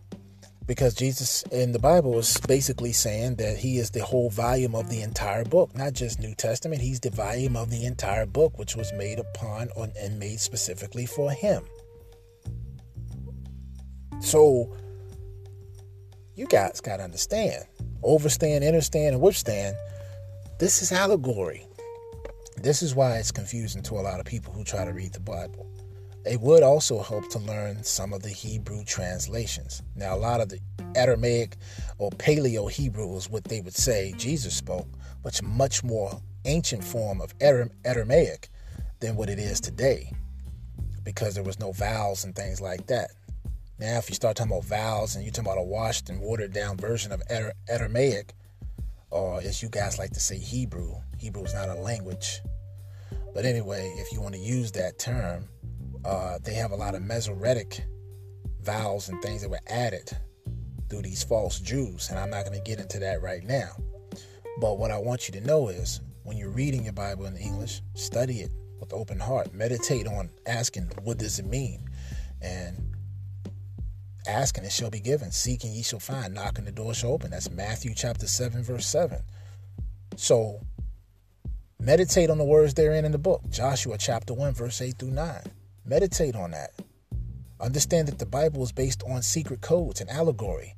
[0.68, 4.90] Because Jesus in the Bible is basically saying that he is the whole volume of
[4.90, 6.82] the entire book, not just New Testament.
[6.82, 11.32] He's the volume of the entire book, which was made upon and made specifically for
[11.32, 11.64] him.
[14.20, 14.76] So
[16.36, 17.64] you guys got to understand,
[18.04, 19.78] overstand, understand, and withstand.
[20.60, 21.66] This is allegory.
[22.58, 25.20] This is why it's confusing to a lot of people who try to read the
[25.22, 25.66] Bible.
[26.30, 29.82] It would also help to learn some of the Hebrew translations.
[29.96, 30.60] Now, a lot of the
[30.96, 31.56] Aramaic
[31.98, 34.88] or Paleo Hebrew is what they would say Jesus spoke,
[35.22, 38.50] which much more ancient form of Aramaic
[39.00, 40.12] than what it is today.
[41.08, 43.12] because there was no vowels and things like that.
[43.80, 46.52] Now, if you start talking about vowels and you're talking about a washed and watered
[46.52, 47.24] down version of
[47.70, 48.34] Aramaic,
[49.10, 52.42] or as you guys like to say, Hebrew, Hebrew is not a language.
[53.34, 55.48] But anyway, if you want to use that term,
[56.06, 57.84] uh, they have a lot of Masoretic
[58.62, 60.12] vowels and things that were added
[60.90, 62.10] through these false Jews.
[62.10, 63.72] And I'm not going to get into that right now.
[64.60, 67.82] But what I want you to know is when you're reading your Bible in English,
[67.94, 69.54] study it with open heart.
[69.54, 71.88] Meditate on asking, what does it mean?
[72.42, 72.96] And
[74.28, 75.32] asking it shall be given.
[75.32, 76.34] Seeking ye shall find.
[76.34, 77.32] Knocking the door shall open.
[77.32, 79.22] That's Matthew chapter 7, verse 7.
[80.16, 80.60] So
[81.80, 83.42] meditate on the words therein in the book.
[83.50, 85.42] Joshua chapter 1, verse 8 through 9.
[85.90, 86.72] Meditate on that.
[87.62, 90.76] Understand that the Bible is based on secret codes and allegory.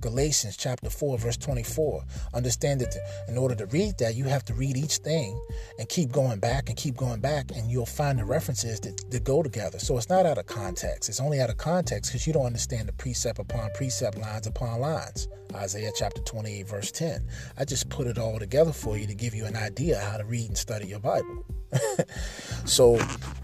[0.00, 2.04] Galatians chapter 4, verse 24.
[2.34, 2.94] Understand that
[3.26, 5.40] in order to read that, you have to read each thing
[5.78, 9.24] and keep going back and keep going back, and you'll find the references that, that
[9.24, 9.78] go together.
[9.78, 11.08] So it's not out of context.
[11.08, 14.80] It's only out of context because you don't understand the precept upon precept, lines upon
[14.80, 15.26] lines.
[15.54, 17.26] Isaiah chapter 28, verse 10.
[17.58, 20.24] I just put it all together for you to give you an idea how to
[20.24, 21.44] read and study your Bible.
[22.64, 22.96] so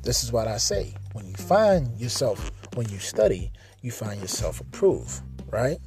[0.02, 0.94] this is what I say.
[1.12, 3.50] When you find yourself, when you study,
[3.82, 5.78] you find yourself approved, right?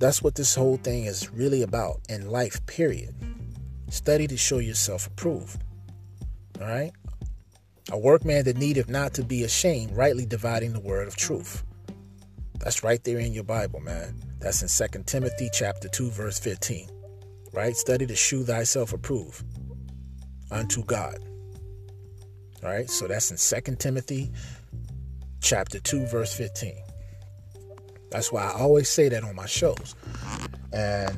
[0.00, 3.14] That's what this whole thing is really about in life, period.
[3.90, 5.62] Study to show yourself approved.
[6.58, 6.90] All right?
[7.92, 11.64] A workman that needeth not to be ashamed, rightly dividing the word of truth.
[12.60, 14.14] That's right there in your Bible, man.
[14.38, 16.88] That's in 2 Timothy chapter 2, verse 15.
[17.52, 17.76] Right?
[17.76, 19.44] Study to shew thyself approved
[20.50, 21.18] unto God.
[22.62, 22.88] All right?
[22.88, 24.32] So that's in 2 Timothy
[25.42, 26.89] chapter 2, verse 15.
[28.10, 29.94] That's why I always say that on my shows.
[30.72, 31.16] And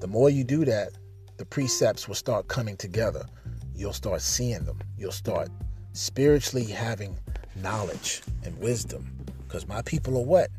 [0.00, 0.90] the more you do that,
[1.36, 3.26] the precepts will start coming together.
[3.74, 4.80] You'll start seeing them.
[4.96, 5.48] You'll start
[5.92, 7.18] spiritually having
[7.56, 9.16] knowledge and wisdom.
[9.46, 10.50] Because my people are what?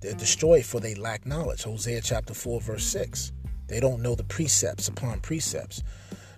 [0.00, 1.62] They're destroyed for they lack knowledge.
[1.64, 3.32] Hosea chapter 4, verse 6.
[3.66, 5.82] They don't know the precepts upon precepts.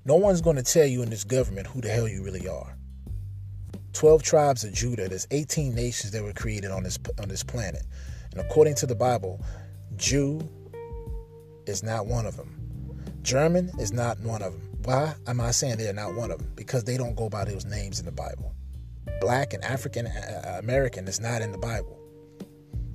[0.05, 2.77] No one's going to tell you in this government who the hell you really are.
[3.93, 7.85] 12 tribes of Judah, there's 18 nations that were created on this on this planet.
[8.33, 9.41] And according to the Bible,
[9.97, 10.49] Jew
[11.67, 12.59] is not one of them.
[13.23, 14.69] German is not one of them.
[14.85, 16.53] Why am I saying they're not one of them?
[16.57, 18.53] Because they don't go by those names in the Bible.
[19.21, 21.99] Black and African uh, uh, American is not in the Bible.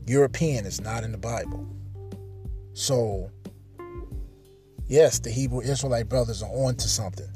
[0.05, 1.65] European is not in the Bible.
[2.73, 3.29] So,
[4.88, 7.27] yes, the Hebrew Israelite brothers are on to something.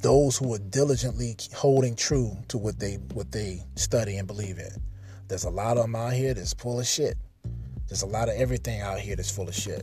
[0.00, 4.72] Those who are diligently holding true to what they what they study and believe in.
[5.32, 7.16] There's a lot of them out here that's full of shit.
[7.88, 9.82] There's a lot of everything out here that's full of shit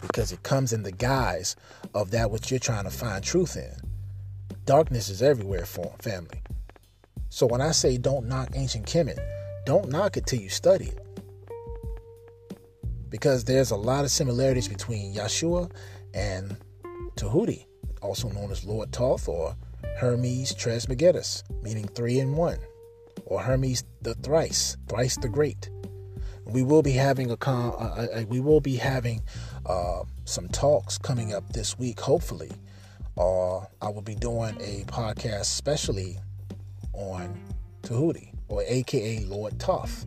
[0.00, 1.56] because it comes in the guise
[1.94, 3.70] of that which you're trying to find truth in.
[4.64, 6.40] Darkness is everywhere for family.
[7.28, 9.18] So when I say don't knock ancient Kemet,
[9.66, 11.06] don't knock it till you study it.
[13.10, 15.70] Because there's a lot of similarities between Yeshua
[16.14, 16.56] and
[17.16, 17.66] Tahuti,
[18.00, 19.54] also known as Lord Thoth or
[19.98, 22.56] Hermes Trismegistus, meaning three in one
[23.26, 25.70] or Hermes the Thrice, Thrice the Great.
[26.44, 29.22] We will be having a, con- uh, uh, we will be having
[29.66, 32.50] uh, some talks coming up this week, hopefully.
[33.16, 36.18] Uh, I will be doing a podcast specially
[36.92, 37.38] on
[37.82, 40.06] Tahuti, or AKA Lord Thoth,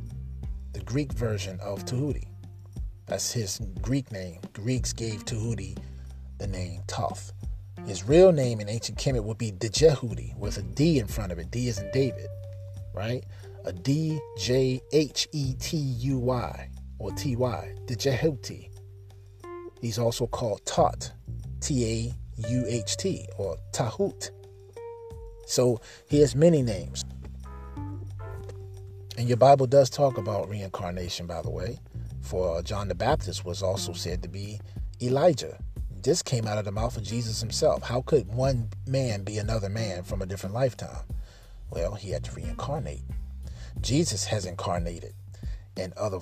[0.73, 2.27] the Greek version of Tahuti.
[3.05, 4.41] That's his Greek name.
[4.53, 5.77] Greeks gave Tahuti
[6.37, 7.31] the name Thoth.
[7.85, 11.37] His real name in ancient Kemet would be Djehudi, with a D in front of
[11.37, 11.51] it.
[11.51, 12.27] D is in David
[12.95, 13.23] right?
[13.65, 16.69] A D J H E T U Y
[16.99, 18.69] or T Y, Djehouti.
[19.81, 21.11] He's also called Tot,
[21.61, 24.31] T A U H T or Tahut.
[25.47, 25.79] So
[26.09, 27.03] he has many names.
[29.17, 31.79] And your Bible does talk about reincarnation, by the way.
[32.21, 34.59] For John the Baptist was also said to be
[35.01, 35.57] Elijah.
[36.01, 37.83] This came out of the mouth of Jesus himself.
[37.83, 41.03] How could one man be another man from a different lifetime?
[41.69, 43.03] Well, he had to reincarnate.
[43.81, 45.13] Jesus has incarnated
[45.77, 46.19] and other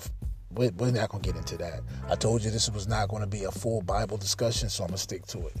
[0.54, 1.80] we're, not going to get into that.
[2.08, 4.88] I told you this was not going to be a full Bible discussion, so I'm
[4.88, 5.56] going to stick to it.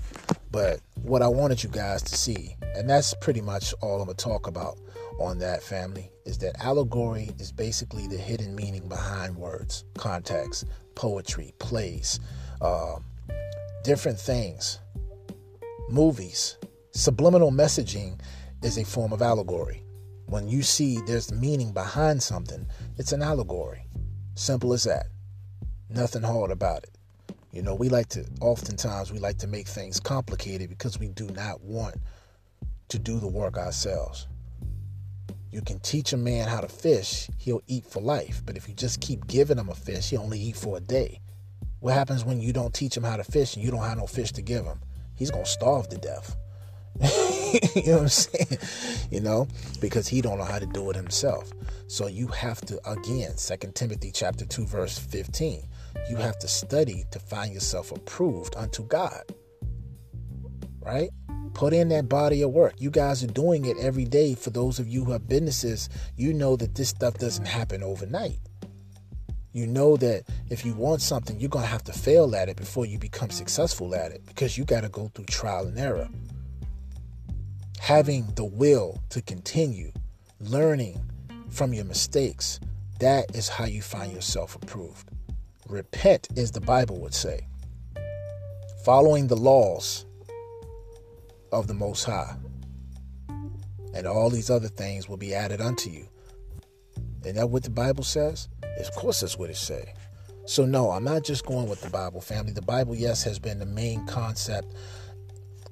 [0.52, 4.16] But what I wanted you guys to see, and that's pretty much all I'm going
[4.16, 4.78] to talk about
[5.18, 11.52] on that family, is that allegory is basically the hidden meaning behind words, context, poetry,
[11.58, 12.20] plays,
[12.60, 12.96] uh,
[13.82, 14.78] different things,
[15.88, 16.56] movies.
[16.92, 18.20] Subliminal messaging
[18.64, 19.84] is a form of allegory.
[20.26, 23.86] When you see there's meaning behind something, it's an allegory.
[24.36, 25.08] Simple as that.
[25.90, 26.96] Nothing hard about it.
[27.52, 31.26] You know, we like to, oftentimes, we like to make things complicated because we do
[31.26, 31.96] not want
[32.88, 34.26] to do the work ourselves.
[35.50, 38.42] You can teach a man how to fish, he'll eat for life.
[38.46, 41.20] But if you just keep giving him a fish, he'll only eat for a day.
[41.80, 44.06] What happens when you don't teach him how to fish and you don't have no
[44.06, 44.80] fish to give him?
[45.14, 46.34] He's going to starve to death.
[47.74, 48.58] you know what I'm saying?
[49.10, 49.46] You know,
[49.80, 51.52] because he don't know how to do it himself.
[51.86, 55.62] So you have to again, Second Timothy chapter 2 verse 15.
[56.10, 59.22] You have to study to find yourself approved unto God.
[60.80, 61.10] Right?
[61.52, 62.74] Put in that body of work.
[62.78, 64.34] You guys are doing it every day.
[64.34, 68.40] For those of you who have businesses, you know that this stuff doesn't happen overnight.
[69.52, 72.56] You know that if you want something, you're going to have to fail at it
[72.56, 76.08] before you become successful at it because you got to go through trial and error.
[77.80, 79.92] Having the will to continue
[80.40, 81.00] learning
[81.50, 82.60] from your mistakes,
[83.00, 85.10] that is how you find yourself approved.
[85.68, 87.46] Repent, as the Bible would say.
[88.84, 90.06] Following the laws
[91.52, 92.36] of the Most High.
[93.94, 96.06] And all these other things will be added unto you.
[97.22, 98.48] Isn't that what the Bible says?
[98.78, 99.86] Of course, that's what it says.
[100.46, 102.52] So, no, I'm not just going with the Bible, family.
[102.52, 104.74] The Bible, yes, has been the main concept,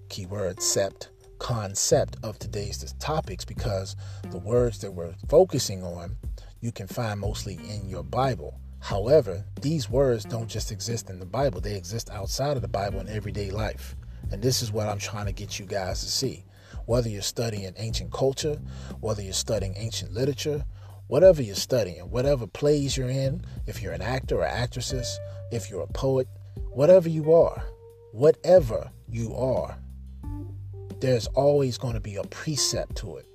[0.08, 1.08] keyword, sept,
[1.42, 3.96] concept of today's topics because
[4.30, 6.16] the words that we're focusing on
[6.60, 8.60] you can find mostly in your Bible.
[8.78, 13.00] However, these words don't just exist in the Bible, they exist outside of the Bible
[13.00, 13.96] in everyday life.
[14.30, 16.44] And this is what I'm trying to get you guys to see.
[16.86, 18.60] Whether you're studying ancient culture,
[19.00, 20.64] whether you're studying ancient literature,
[21.08, 25.18] whatever you're studying, whatever plays you're in, if you're an actor or actresses,
[25.50, 26.28] if you're a poet,
[26.70, 27.64] whatever you are,
[28.12, 29.76] whatever you are,
[31.02, 33.26] there's always going to be a precept to it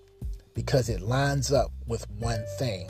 [0.53, 2.89] because it lines up with one thing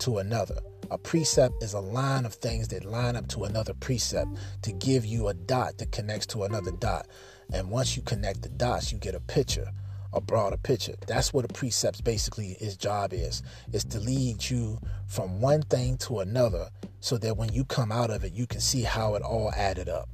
[0.00, 0.58] to another.
[0.90, 4.28] A precept is a line of things that line up to another precept
[4.62, 7.06] to give you a dot that connects to another dot.
[7.54, 9.70] And once you connect the dots, you get a picture,
[10.12, 10.96] a broader picture.
[11.06, 15.96] That's what a precept basically his job is, is to lead you from one thing
[15.98, 16.68] to another
[17.00, 19.88] so that when you come out of it, you can see how it all added
[19.88, 20.10] up.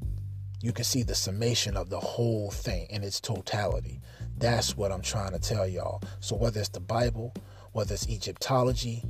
[0.64, 4.00] You can see the summation of the whole thing in its totality.
[4.38, 6.00] That's what I'm trying to tell y'all.
[6.20, 7.34] So whether it's the Bible,
[7.72, 9.04] whether it's Egyptology,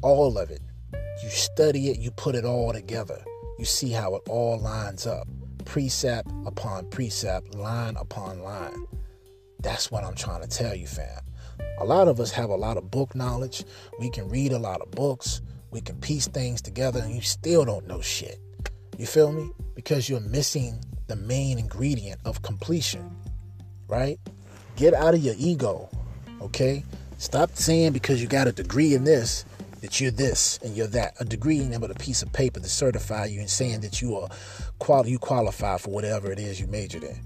[0.00, 0.62] all of it,
[1.22, 3.22] you study it, you put it all together.
[3.58, 5.28] You see how it all lines up
[5.66, 8.86] precept upon precept, line upon line.
[9.60, 11.20] That's what I'm trying to tell you, fam.
[11.80, 13.62] A lot of us have a lot of book knowledge.
[14.00, 15.42] We can read a lot of books.
[15.70, 18.40] We can piece things together, and you still don't know shit.
[18.98, 19.52] You feel me?
[19.76, 23.16] Because you're missing the main ingredient of completion,
[23.86, 24.18] right?
[24.74, 25.88] Get out of your ego,
[26.42, 26.84] okay?
[27.16, 29.44] Stop saying because you got a degree in this
[29.82, 31.14] that you're this and you're that.
[31.20, 34.16] A degree ain't but a piece of paper to certify you and saying that you
[34.16, 34.28] are
[34.80, 37.20] quali- you qualify for whatever it is you majored in.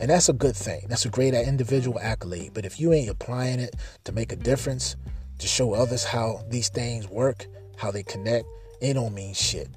[0.00, 0.86] And that's a good thing.
[0.88, 2.52] That's a great individual accolade.
[2.54, 4.96] But if you ain't applying it to make a difference,
[5.38, 7.46] to show others how these things work,
[7.76, 8.46] how they connect,
[8.80, 9.68] it don't mean shit.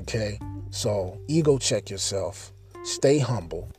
[0.00, 0.38] Okay?
[0.70, 2.52] So ego check yourself.
[2.84, 3.70] Stay humble.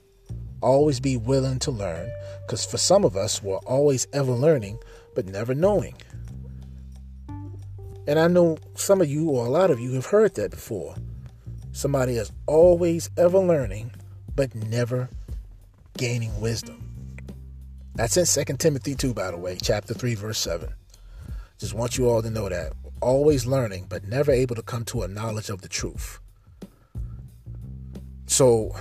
[0.62, 2.10] Always be willing to learn.
[2.46, 4.80] Because for some of us, we're always ever learning,
[5.16, 5.96] but never knowing.
[8.08, 10.96] And I know some of you, or a lot of you, have heard that before.
[11.74, 13.92] Somebody is always ever learning,
[14.36, 15.10] but never
[15.98, 16.84] gaining wisdom.
[17.96, 20.70] That's in 2 Timothy 2, by the way, chapter 3, verse 7.
[21.58, 22.74] Just want you all to know that.
[23.02, 26.20] Always learning, but never able to come to a knowledge of the truth.
[28.26, 28.76] So,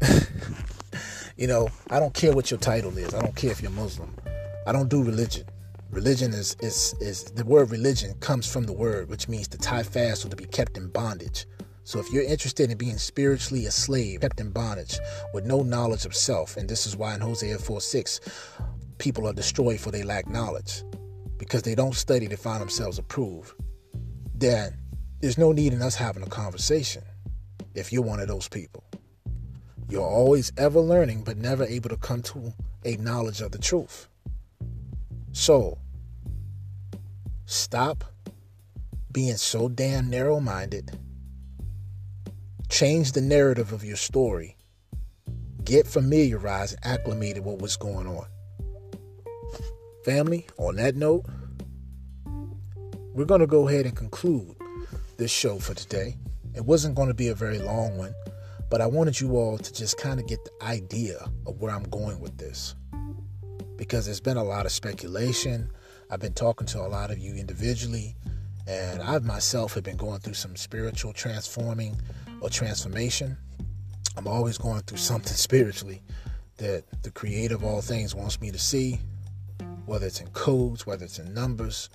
[1.36, 3.14] you know, I don't care what your title is.
[3.14, 4.14] I don't care if you're Muslim.
[4.66, 5.46] I don't do religion.
[5.90, 9.82] Religion is, is, is the word religion comes from the word, which means to tie
[9.82, 11.46] fast or to be kept in bondage.
[11.84, 14.98] So if you're interested in being spiritually a slave, kept in bondage,
[15.32, 18.20] with no knowledge of self, and this is why in Hosea 4 6,
[18.98, 20.82] people are destroyed for they lack knowledge,
[21.38, 23.52] because they don't study to find themselves approved,
[24.34, 24.76] then
[25.20, 27.02] there's no need in us having a conversation
[27.74, 28.84] if you're one of those people.
[29.88, 32.52] You're always ever learning, but never able to come to
[32.84, 34.08] a knowledge of the truth.
[35.32, 35.78] So,
[37.46, 38.04] stop
[39.10, 40.98] being so damn narrow minded.
[42.68, 44.56] Change the narrative of your story.
[45.64, 48.26] Get familiarized and acclimated with what's going on.
[50.08, 51.26] Family, on that note,
[53.12, 54.56] we're going to go ahead and conclude
[55.18, 56.16] this show for today.
[56.54, 58.14] It wasn't going to be a very long one,
[58.70, 61.82] but I wanted you all to just kind of get the idea of where I'm
[61.90, 62.74] going with this
[63.76, 65.68] because there's been a lot of speculation.
[66.10, 68.16] I've been talking to a lot of you individually,
[68.66, 72.00] and I myself have been going through some spiritual transforming
[72.40, 73.36] or transformation.
[74.16, 76.00] I'm always going through something spiritually
[76.56, 79.00] that the creator of all things wants me to see.
[79.88, 81.88] Whether it's in codes, whether it's in numbers,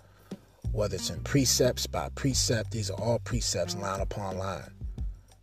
[0.72, 2.72] whether it's in precepts by precept.
[2.72, 4.72] These are all precepts line upon line.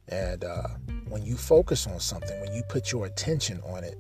[0.08, 0.66] And uh,
[1.08, 3.96] when you focus on something, when you put your attention on it,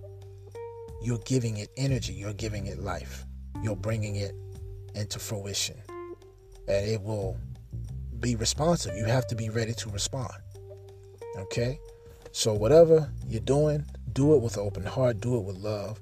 [1.00, 3.24] you're giving it energy, you're giving it life,
[3.62, 4.34] you're bringing it
[4.96, 5.76] into fruition.
[6.66, 7.38] And it will
[8.18, 8.96] be responsive.
[8.96, 10.34] You have to be ready to respond.
[11.36, 11.78] Okay?
[12.32, 16.00] So, whatever you're doing, do it with an open heart, do it with love.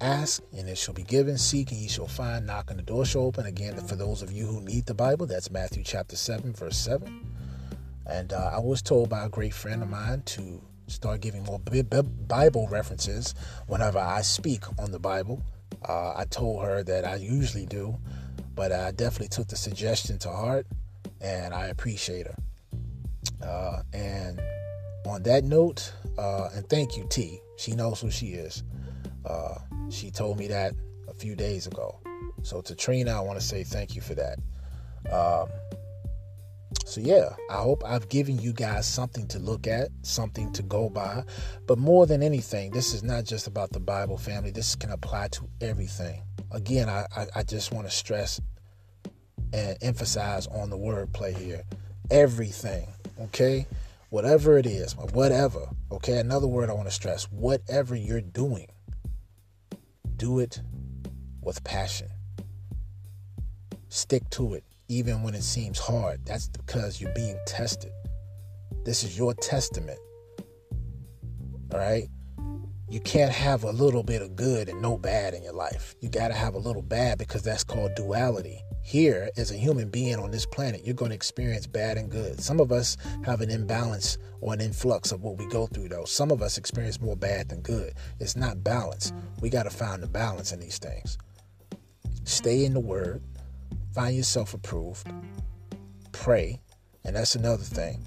[0.00, 1.36] Ask and it shall be given.
[1.36, 2.46] Seek and ye shall find.
[2.46, 3.44] Knock and the door shall open.
[3.44, 7.26] Again, for those of you who need the Bible, that's Matthew chapter 7, verse 7.
[8.06, 11.60] And uh, I was told by a great friend of mine to start giving more
[11.60, 13.34] Bible references
[13.66, 15.42] whenever I speak on the Bible.
[15.86, 17.96] Uh, I told her that I usually do,
[18.54, 20.66] but I definitely took the suggestion to heart,
[21.20, 22.36] and I appreciate her.
[23.42, 24.40] Uh, and
[25.06, 27.40] on that note, uh, and thank you, T.
[27.56, 28.62] She knows who she is.
[29.24, 29.54] Uh,
[29.90, 30.74] she told me that
[31.08, 32.00] a few days ago.
[32.42, 34.38] So to Trina, I want to say thank you for that.
[35.12, 35.48] Um,
[36.84, 40.88] so yeah, I hope I've given you guys something to look at, something to go
[40.88, 41.24] by.
[41.66, 44.50] But more than anything, this is not just about the Bible family.
[44.50, 46.22] This can apply to everything.
[46.50, 48.40] Again, I, I, I just want to stress
[49.52, 51.62] and emphasize on the word play here.
[52.10, 52.88] Everything,
[53.20, 53.66] okay?
[54.10, 56.18] Whatever it is, whatever, okay?
[56.18, 58.66] Another word I want to stress whatever you're doing,
[60.20, 60.60] do it
[61.40, 62.06] with passion.
[63.88, 66.20] Stick to it, even when it seems hard.
[66.26, 67.90] That's because you're being tested.
[68.84, 69.98] This is your testament.
[71.72, 72.06] All right?
[72.90, 75.94] You can't have a little bit of good and no bad in your life.
[76.00, 78.64] You got to have a little bad because that's called duality.
[78.82, 82.40] Here, as a human being on this planet, you're going to experience bad and good.
[82.40, 86.04] Some of us have an imbalance or an influx of what we go through, though.
[86.04, 87.94] Some of us experience more bad than good.
[88.18, 89.12] It's not balance.
[89.40, 91.16] We got to find the balance in these things.
[92.24, 93.22] Stay in the Word,
[93.94, 95.06] find yourself approved,
[96.10, 96.60] pray,
[97.04, 98.04] and that's another thing.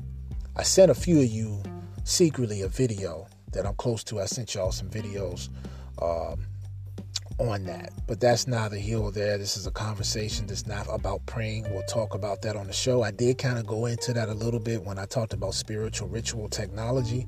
[0.58, 1.64] I sent a few of you
[2.04, 4.20] secretly a video that I'm close to.
[4.20, 5.50] I sent y'all some videos.
[6.02, 6.46] Um,
[7.40, 7.92] on that.
[8.08, 9.38] But that's neither here or there.
[9.38, 11.66] This is a conversation that's not about praying.
[11.72, 13.04] We'll talk about that on the show.
[13.04, 16.08] I did kind of go into that a little bit when I talked about spiritual
[16.08, 17.28] ritual technology.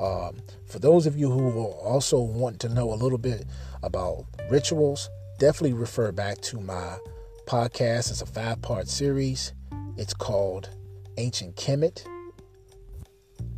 [0.00, 3.46] Um, for those of you who also want to know a little bit
[3.82, 6.96] about rituals, definitely refer back to my
[7.46, 8.10] podcast.
[8.10, 9.52] It's a five part series.
[9.96, 10.70] It's called
[11.18, 12.06] Ancient Kemet,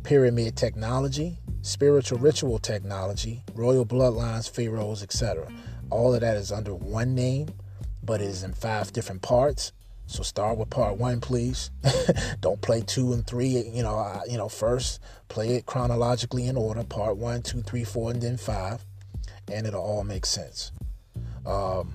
[0.03, 5.47] Pyramid Technology, Spiritual Ritual Technology, Royal Bloodlines, Pharaohs, etc.
[5.89, 7.49] All of that is under one name,
[8.03, 9.71] but it is in five different parts.
[10.05, 11.71] So start with part one, please.
[12.41, 13.47] Don't play two and three.
[13.47, 17.83] You know, uh, you know, first play it chronologically in order: part one, two, three,
[17.83, 18.85] four, and then five,
[19.51, 20.71] and it'll all make sense.
[21.45, 21.93] Um,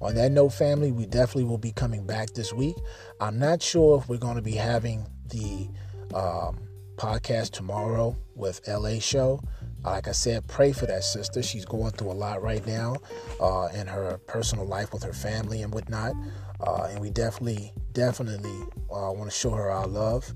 [0.00, 2.76] on that note, family, we definitely will be coming back this week.
[3.20, 5.68] I'm not sure if we're going to be having the
[6.14, 6.58] um,
[7.02, 9.42] podcast tomorrow with LA Show.
[9.82, 11.42] Like I said, pray for that sister.
[11.42, 12.94] She's going through a lot right now
[13.40, 16.12] uh, in her personal life with her family and whatnot.
[16.60, 18.56] Uh, and we definitely, definitely
[18.88, 20.32] uh, want to show her our love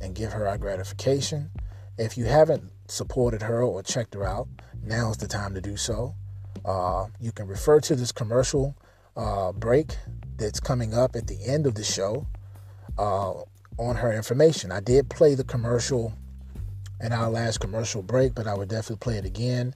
[0.00, 1.50] and give her our gratification.
[1.98, 4.46] If you haven't supported her or checked her out,
[4.84, 6.14] now is the time to do so.
[6.64, 8.76] Uh, you can refer to this commercial
[9.16, 9.96] uh, break
[10.36, 12.28] that's coming up at the end of the show
[12.98, 13.32] uh,
[13.78, 14.72] on her information.
[14.72, 16.12] I did play the commercial
[17.00, 19.74] in our last commercial break, but I would definitely play it again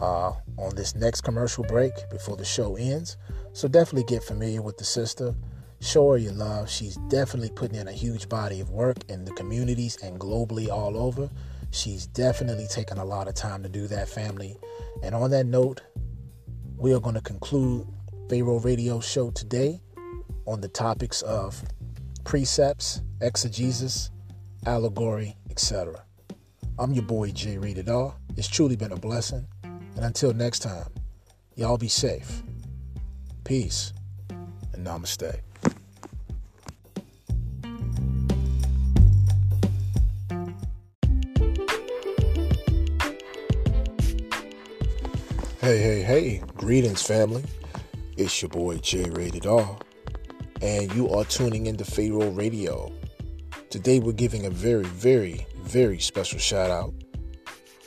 [0.00, 3.16] uh, on this next commercial break before the show ends.
[3.52, 5.34] So definitely get familiar with the sister.
[5.80, 6.68] Show her your love.
[6.68, 10.96] She's definitely putting in a huge body of work in the communities and globally all
[10.96, 11.30] over.
[11.70, 14.56] She's definitely taken a lot of time to do that, family.
[15.02, 15.82] And on that note,
[16.76, 17.86] we are going to conclude
[18.28, 19.80] Pharaoh Radio Show today
[20.46, 21.62] on the topics of
[22.28, 24.10] precepts, exegesis,
[24.66, 26.04] allegory, etc.
[26.78, 28.14] I'm your boy Jay Rated R.
[28.36, 29.46] It's truly been a blessing.
[29.62, 30.88] And until next time,
[31.56, 32.42] y'all be safe.
[33.44, 33.94] Peace
[34.74, 35.40] and namaste.
[45.62, 46.42] Hey, hey, hey.
[46.58, 47.44] Greetings, family.
[48.18, 49.78] It's your boy Jay Rated R.
[50.62, 52.92] And you are tuning into Pharaoh Radio.
[53.70, 56.94] Today we're giving a very, very very special shout out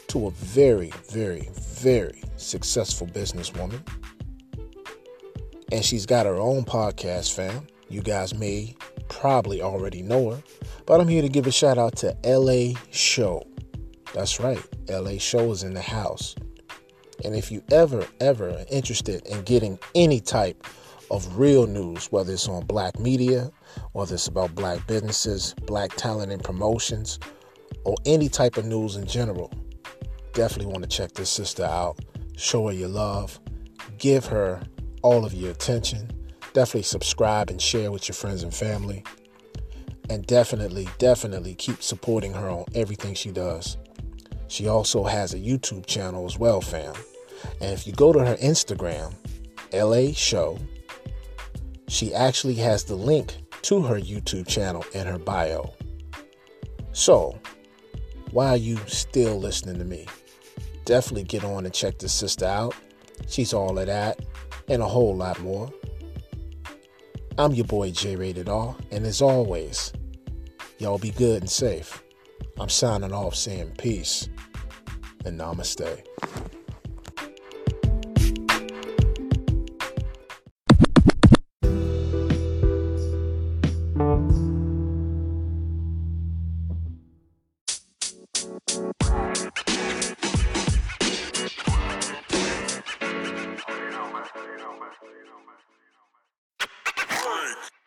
[0.08, 3.82] to a very, very, very successful businesswoman.
[5.72, 7.66] And she's got her own podcast, fam.
[7.90, 8.76] You guys may
[9.10, 10.44] probably already know her,
[10.86, 13.48] but I'm here to give a shout out to LA Show.
[14.14, 16.36] That's right, LA Show is in the house.
[17.26, 20.68] And if you ever, ever interested in getting any type
[21.12, 23.52] of real news, whether it's on black media,
[23.92, 27.20] whether it's about black businesses, black talent and promotions,
[27.84, 29.52] or any type of news in general,
[30.34, 32.00] definitely want to check this sister out.
[32.38, 33.40] Show her your love.
[33.98, 34.62] Give her
[35.02, 36.10] all of your attention.
[36.54, 39.04] Definitely subscribe and share with your friends and family.
[40.10, 43.78] And definitely, definitely keep supporting her on everything she does.
[44.48, 46.94] She also has a YouTube channel as well, fam.
[47.60, 49.14] And if you go to her Instagram,
[49.74, 50.58] LA Show,
[51.92, 55.74] she actually has the link to her YouTube channel in her bio.
[56.94, 57.38] So,
[58.32, 60.08] why are you still listening to me?
[60.86, 62.74] Definitely get on and check this sister out.
[63.28, 64.20] She's all of that
[64.70, 65.70] and a whole lot more.
[67.38, 69.92] I'm your boy J Rated R, and as always,
[70.80, 72.02] y'all be good and safe.
[72.58, 74.30] I'm signing off saying peace
[75.26, 76.06] and namaste.